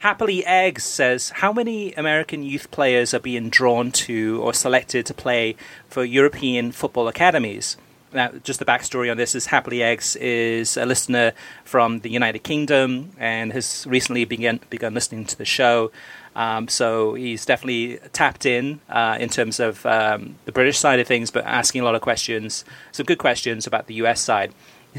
[0.00, 5.14] Happily Eggs says, How many American youth players are being drawn to or selected to
[5.14, 5.56] play
[5.88, 7.76] for European football academies?
[8.10, 11.32] Now, just the backstory on this is Happily Eggs is a listener
[11.64, 15.92] from the United Kingdom and has recently begun, begun listening to the show.
[16.34, 21.06] Um, so he's definitely tapped in uh, in terms of um, the British side of
[21.06, 24.54] things, but asking a lot of questions, some good questions about the US side.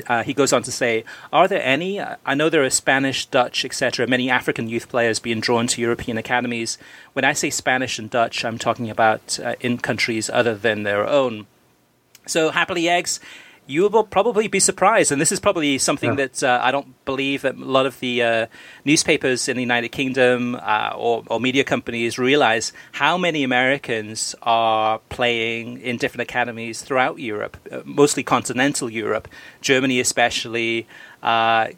[0.08, 2.00] Uh, he goes on to say, Are there any?
[2.00, 6.18] I know there are Spanish, Dutch, etc., many African youth players being drawn to European
[6.18, 6.78] academies.
[7.14, 11.08] When I say Spanish and Dutch, I'm talking about uh, in countries other than their
[11.08, 11.48] own.
[12.26, 13.20] So, Happily Eggs
[13.68, 16.28] you will probably be surprised, and this is probably something yeah.
[16.28, 18.48] that uh, I don't believe that a lot of the uh,
[18.86, 25.00] newspapers in the United Kingdom uh, or, or, media companies realize how many Americans are
[25.10, 29.28] playing in different academies throughout Europe, uh, mostly continental Europe,
[29.62, 30.88] Germany especially.
[31.22, 31.70] Uh,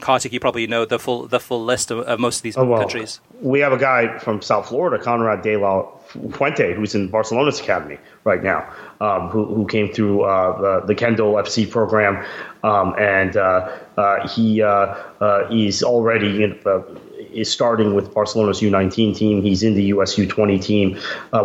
[0.00, 2.64] Kartik, you probably know the full the full list of, of most of these oh,
[2.64, 3.20] well, countries.
[3.40, 7.98] We have a guy from South Florida, Konrad De La Fuente, who's in Barcelona's academy
[8.24, 8.68] right now,
[9.00, 12.24] um, who, who came through uh, the, the Kendall FC program,
[12.62, 16.82] um, and uh, uh, he uh, uh, is already in, uh,
[17.32, 19.42] is starting with Barcelona's U19 team.
[19.42, 20.98] He's in the US U20 team.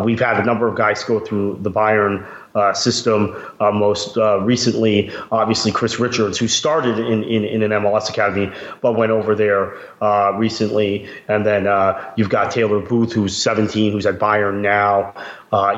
[0.04, 2.26] we've had a number of guys go through the Bayern
[2.56, 3.36] uh, system.
[3.60, 8.52] Uh, most uh, recently, obviously, Chris Richards, who started in, in, in, an MLS academy
[8.82, 11.08] but went over there uh, recently.
[11.28, 15.14] And then uh, you've got Taylor Booth, who's 17, who's at Bayern now.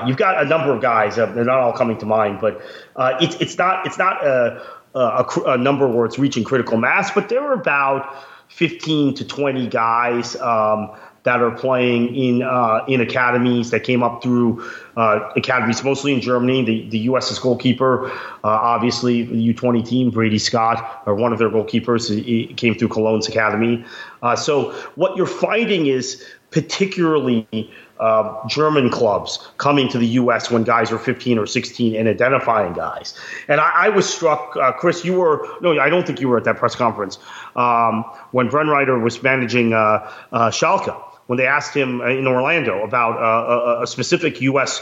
[0.08, 1.16] You've got a number of guys.
[1.16, 2.62] they're not all coming to mind, but
[3.22, 4.62] it's it's not it's not a,
[4.96, 8.16] a, a, number where it's reaching critical mass, but there are about
[8.50, 10.36] 15 to 20 guys.
[10.36, 10.92] Um,
[11.24, 14.64] that are playing in uh, in academies that came up through
[14.98, 16.64] uh, academies, mostly in Germany.
[16.64, 18.12] The the U.S.'s goalkeeper, uh,
[18.44, 23.28] obviously the U20 team, Brady Scott, or one of their goalkeepers, he came through Cologne's
[23.28, 23.84] academy.
[24.22, 30.52] Uh, so what you're finding is particularly uh, German clubs coming to the U.S.
[30.52, 33.18] when guys are 15 or 16 and identifying guys.
[33.48, 36.38] And I, I was struck, uh, Chris, you were, no, I don't think you were
[36.38, 37.18] at that press conference
[37.56, 43.80] um, when Breitenreiter was managing Schalke when they asked him uh, in Orlando about uh,
[43.80, 44.82] a, a, specific U.S.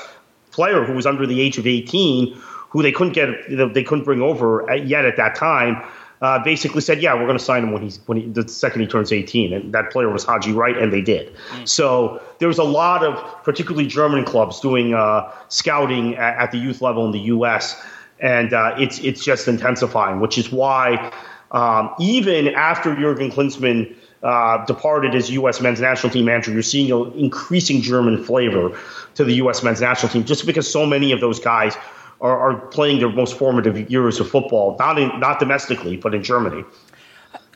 [0.52, 2.34] player who was under the age of 18,
[2.70, 3.30] who they couldn't get,
[3.74, 5.82] they couldn't bring over yet at that time.
[6.22, 8.82] Uh, basically said, "Yeah, we're going to sign him when he's when he, the second
[8.82, 11.34] he turns 18." And that player was Haji Wright, and they did.
[11.50, 11.68] Mm.
[11.68, 16.60] So there was a lot of, particularly German clubs, doing uh, scouting at, at, the
[16.60, 17.84] youth level in the U.S.
[18.20, 21.12] And uh, it's it's just intensifying, which is why
[21.52, 25.61] um, even after Jurgen Klinsmann uh, departed as U.S.
[25.61, 28.78] men's national team manager, you're seeing an increasing German flavor
[29.15, 29.63] to the U.S.
[29.63, 31.76] men's national team, just because so many of those guys
[32.22, 36.24] are, are playing their most formative years of football, not in, not domestically, but in
[36.24, 36.63] Germany.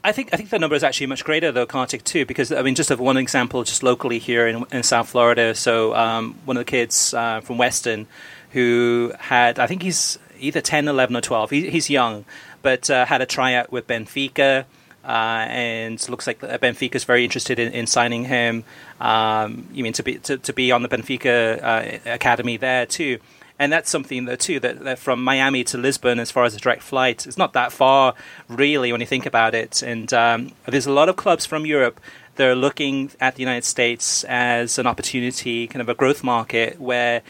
[0.03, 2.61] I think I think the number is actually much greater though, Kartik too, because I
[2.61, 5.55] mean, just of one example, just locally here in, in South Florida.
[5.55, 8.07] So um, one of the kids uh, from Weston
[8.51, 11.49] who had, I think he's either 10, 11, or 12.
[11.49, 12.23] He, he's young,
[12.61, 14.63] but uh, had a tryout with Benfica.
[15.05, 18.63] Uh, and looks like Benfica is very interested in, in signing him.
[18.99, 23.19] Um, you mean to be to, to be on the Benfica uh, academy there too,
[23.59, 26.57] and that's something that too that, that, from Miami to Lisbon, as far as a
[26.57, 28.15] direct flight, it's not that far
[28.47, 29.83] really when you think about it.
[29.83, 31.99] And um, there's a lot of clubs from Europe
[32.35, 36.81] that are looking at the United States as an opportunity, kind of a growth market
[36.81, 37.21] where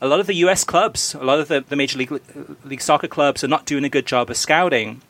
[0.00, 0.64] a lot of the U.S.
[0.64, 2.22] clubs, a lot of the, the major league,
[2.64, 5.02] league soccer clubs, are not doing a good job of scouting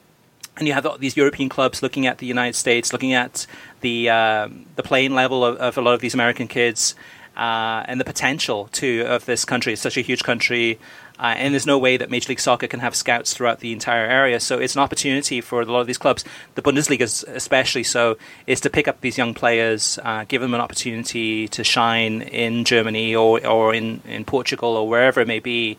[0.59, 3.46] and you have these European clubs looking at the United States, looking at
[3.80, 6.94] the uh, the playing level of, of, a lot of these American kids,
[7.36, 9.74] uh, and the potential too of this country.
[9.74, 10.78] It's such a huge country,
[11.18, 14.07] uh, and there's no way that Major League Soccer can have scouts throughout the entire
[14.07, 14.40] area.
[14.40, 18.61] So it's an opportunity for a lot of these clubs, the Bundesliga especially so, is
[18.62, 23.14] to pick up these young players, uh, give them an opportunity to shine in Germany
[23.14, 25.76] or or in in Portugal or wherever it may be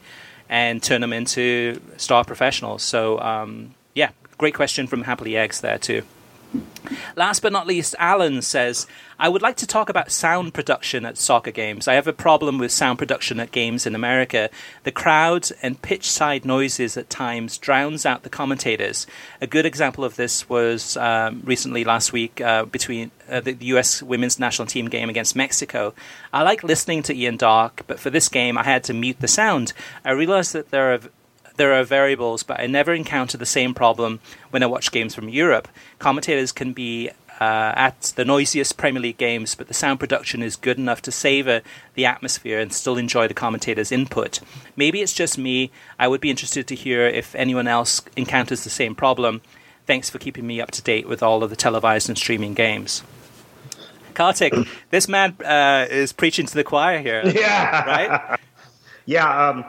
[0.50, 2.82] and turn them into star professionals.
[2.82, 3.74] So, um,
[4.38, 6.04] great question from Happily Eggs there too.
[7.16, 8.88] Last but not least, Alan says,
[9.20, 11.88] I would like to talk about sound production at soccer games.
[11.88, 14.50] I have a problem with sound production at games in America.
[14.84, 19.08] The crowd and pitch side noises at times drowns out the commentators.
[19.42, 24.02] A good example of this was um, recently last week uh, between uh, the U.S.
[24.02, 25.94] women's national team game against Mexico.
[26.32, 29.28] I like listening to Ian Darke, but for this game I had to mute the
[29.28, 29.74] sound.
[30.06, 31.00] I realized that there are
[31.58, 34.20] there are variables, but I never encounter the same problem
[34.52, 35.68] when I watch games from Europe.
[36.00, 40.56] Commentators can be uh, at the noisiest Premier League games, but the sound production is
[40.56, 41.62] good enough to savor
[41.94, 44.40] the atmosphere and still enjoy the commentator's input.
[44.76, 45.72] Maybe it's just me.
[46.00, 49.42] I would be interested to hear if anyone else encounters the same problem.
[49.86, 53.04] Thanks for keeping me up to date with all of the televised and streaming games.
[54.14, 54.54] Kartik,
[54.90, 57.22] this man uh, is preaching to the choir here.
[57.26, 57.86] Yeah.
[57.86, 58.40] Right?
[59.06, 59.50] yeah.
[59.50, 59.66] Um,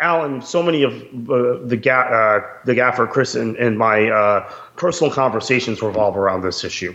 [0.00, 4.52] Alan, so many of uh, the ga- uh, the gaffer Chris and, and my uh,
[4.76, 6.94] personal conversations revolve around this issue.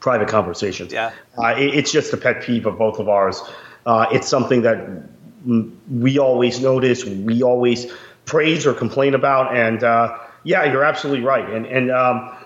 [0.00, 0.92] Private conversations.
[0.92, 3.40] Yeah, uh, it, it's just a pet peeve of both of ours.
[3.86, 5.08] Uh, it's something that
[5.90, 7.90] we always notice, we always
[8.26, 9.82] praise or complain about, and
[10.44, 11.48] yeah, you're absolutely right.
[11.48, 12.36] And and um,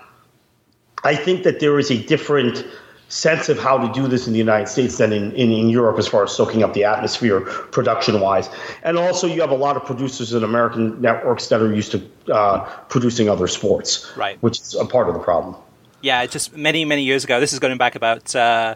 [1.03, 2.65] I think that there is a different
[3.09, 5.97] sense of how to do this in the United States than in, in, in Europe
[5.97, 8.49] as far as soaking up the atmosphere production wise.
[8.83, 12.33] And also, you have a lot of producers in American networks that are used to
[12.33, 14.41] uh, producing other sports, right?
[14.41, 15.55] Which is a part of the problem.
[16.01, 17.39] Yeah, just many, many years ago.
[17.39, 18.35] This is going back about.
[18.35, 18.75] Uh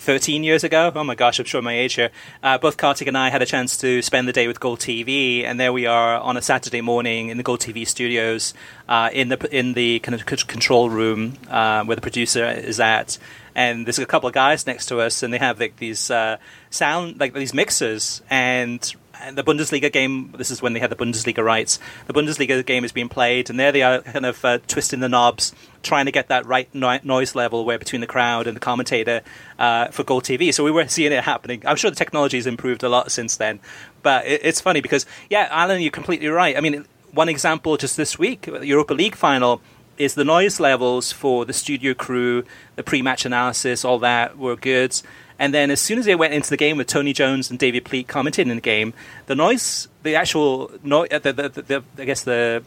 [0.00, 0.90] 13 years ago.
[0.94, 2.10] Oh my gosh, I'm showing my age here.
[2.42, 5.60] Uh, both Kartik and I had a chance to spend the day with GolTV, and
[5.60, 8.54] there we are on a Saturday morning in the GolTV studios,
[8.88, 13.18] uh, in the in the kind of control room uh, where the producer is at,
[13.54, 16.38] and there's a couple of guys next to us, and they have like these uh,
[16.70, 20.34] sound like these mixers, and, and, the Bundesliga game.
[20.36, 21.78] This is when they had the Bundesliga rights.
[22.06, 25.08] The Bundesliga game is being played, and there they are, kind of uh, twisting the
[25.08, 25.52] knobs,
[25.82, 29.22] trying to get that right no- noise level where between the crowd and the commentator
[29.58, 30.52] uh, for GolTV.
[30.52, 31.62] So we were seeing it happening.
[31.66, 33.60] I'm sure the technology has improved a lot since then,
[34.02, 36.56] but it, it's funny because yeah, Alan, you're completely right.
[36.56, 39.60] I mean, one example just this week, the Europa League final
[40.00, 42.42] is the noise levels for the studio crew,
[42.76, 44.98] the pre-match analysis, all that were good.
[45.40, 47.86] And then as soon as they went into the game with Tony Jones and David
[47.86, 48.92] Pleat commenting in the game,
[49.26, 52.62] the noise, the actual noise, uh, the, the, the, I guess the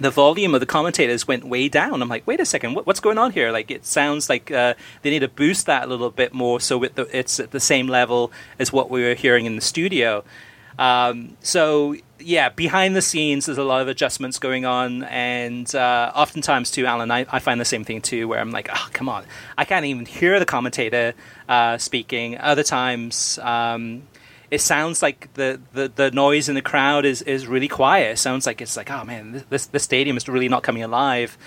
[0.00, 2.00] the volume of the commentators went way down.
[2.00, 3.52] I'm like, wait a second, what, what's going on here?
[3.52, 6.82] Like, it sounds like uh, they need to boost that a little bit more so
[6.84, 10.24] it, it's at the same level as what we were hearing in the studio.
[10.78, 16.12] Um, so yeah, behind the scenes, there's a lot of adjustments going on, and uh,
[16.14, 19.08] oftentimes too, Alan, I, I, find the same thing too, where I'm like, oh, come
[19.08, 19.24] on,
[19.56, 21.14] I can't even hear the commentator
[21.48, 22.38] uh, speaking.
[22.38, 24.02] Other times, um,
[24.50, 28.12] it sounds like the, the, the noise in the crowd is, is really quiet.
[28.12, 31.38] It sounds like it's like, oh man, this this stadium is really not coming alive.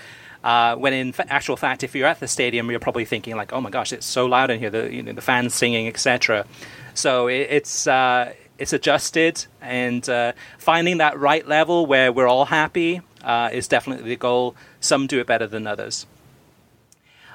[0.42, 3.60] Uh, when in actual fact, if you're at the stadium, you're probably thinking like, oh
[3.60, 6.44] my gosh, it's so loud in here, the you know, the fans singing, etc.
[6.92, 12.46] So it, it's uh, it's adjusted, and uh, finding that right level where we're all
[12.46, 14.54] happy uh, is definitely the goal.
[14.80, 16.06] Some do it better than others.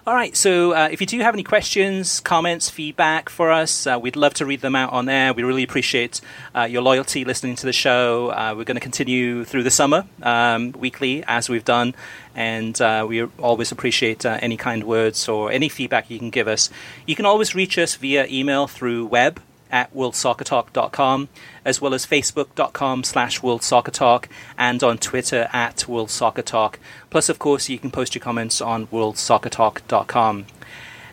[0.08, 4.00] All right, so uh, if you do have any questions, comments, feedback for us, uh,
[4.02, 5.34] we'd love to read them out on there.
[5.34, 6.22] We really appreciate
[6.56, 8.32] uh, your loyalty listening to the show.
[8.32, 11.94] Uh, we're going to continue through the summer um, weekly as we've done,
[12.34, 16.48] and uh, we always appreciate uh, any kind words or any feedback you can give
[16.48, 16.72] us.
[17.06, 19.40] You can always reach us via email through web
[19.72, 21.30] at worldsoccertalk.com,
[21.66, 24.26] as well as facebook.com slash worldsoccertalk,
[24.58, 26.76] and on Twitter at worldsoccertalk.
[27.10, 30.46] Plus, of course, you can post your comments on worldsoccertalk.com.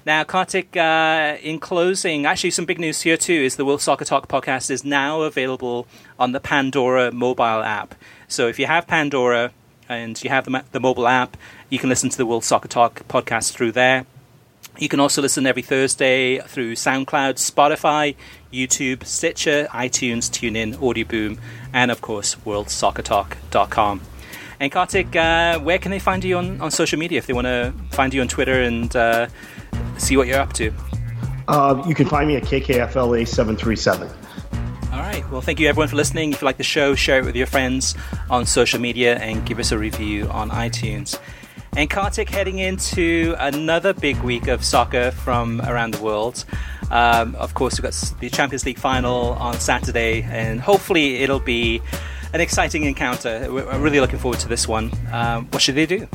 [0.06, 4.04] Now, Kartik, uh, in closing, actually, some big news here too is the World Soccer
[4.04, 7.96] Talk podcast is now available on the Pandora mobile app.
[8.28, 9.50] So if you have Pandora
[9.88, 11.36] and you have the, the mobile app,
[11.70, 14.06] you can listen to the World Soccer Talk podcast through there.
[14.78, 18.14] You can also listen every Thursday through SoundCloud, Spotify,
[18.52, 21.38] YouTube, Stitcher, iTunes, TuneIn, Audioboom,
[21.72, 24.00] and of course, worldsoccertalk.com.
[24.60, 27.46] And Kartik, uh, where can they find you on, on social media if they want
[27.46, 29.28] to find you on Twitter and uh,
[29.98, 30.72] see what you're up to?
[31.48, 34.92] Uh, you can find me at KKFLA737.
[34.92, 35.30] All right.
[35.30, 36.32] Well, thank you everyone for listening.
[36.32, 37.94] If you like the show, share it with your friends
[38.30, 41.18] on social media and give us a review on iTunes.
[41.76, 46.46] And Kartik heading into another big week of soccer from around the world.
[46.90, 51.82] Um, of course, we've got the Champions League final on Saturday, and hopefully it'll be
[52.32, 53.46] an exciting encounter.
[53.52, 54.90] We're really looking forward to this one.
[55.12, 56.08] Um, what should they do?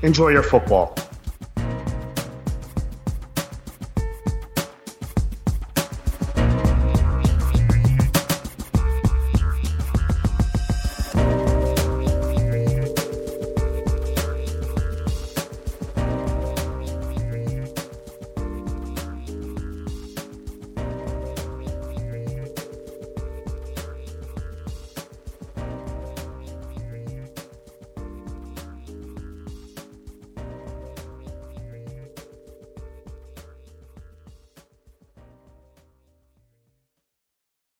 [0.00, 0.96] Enjoy your football.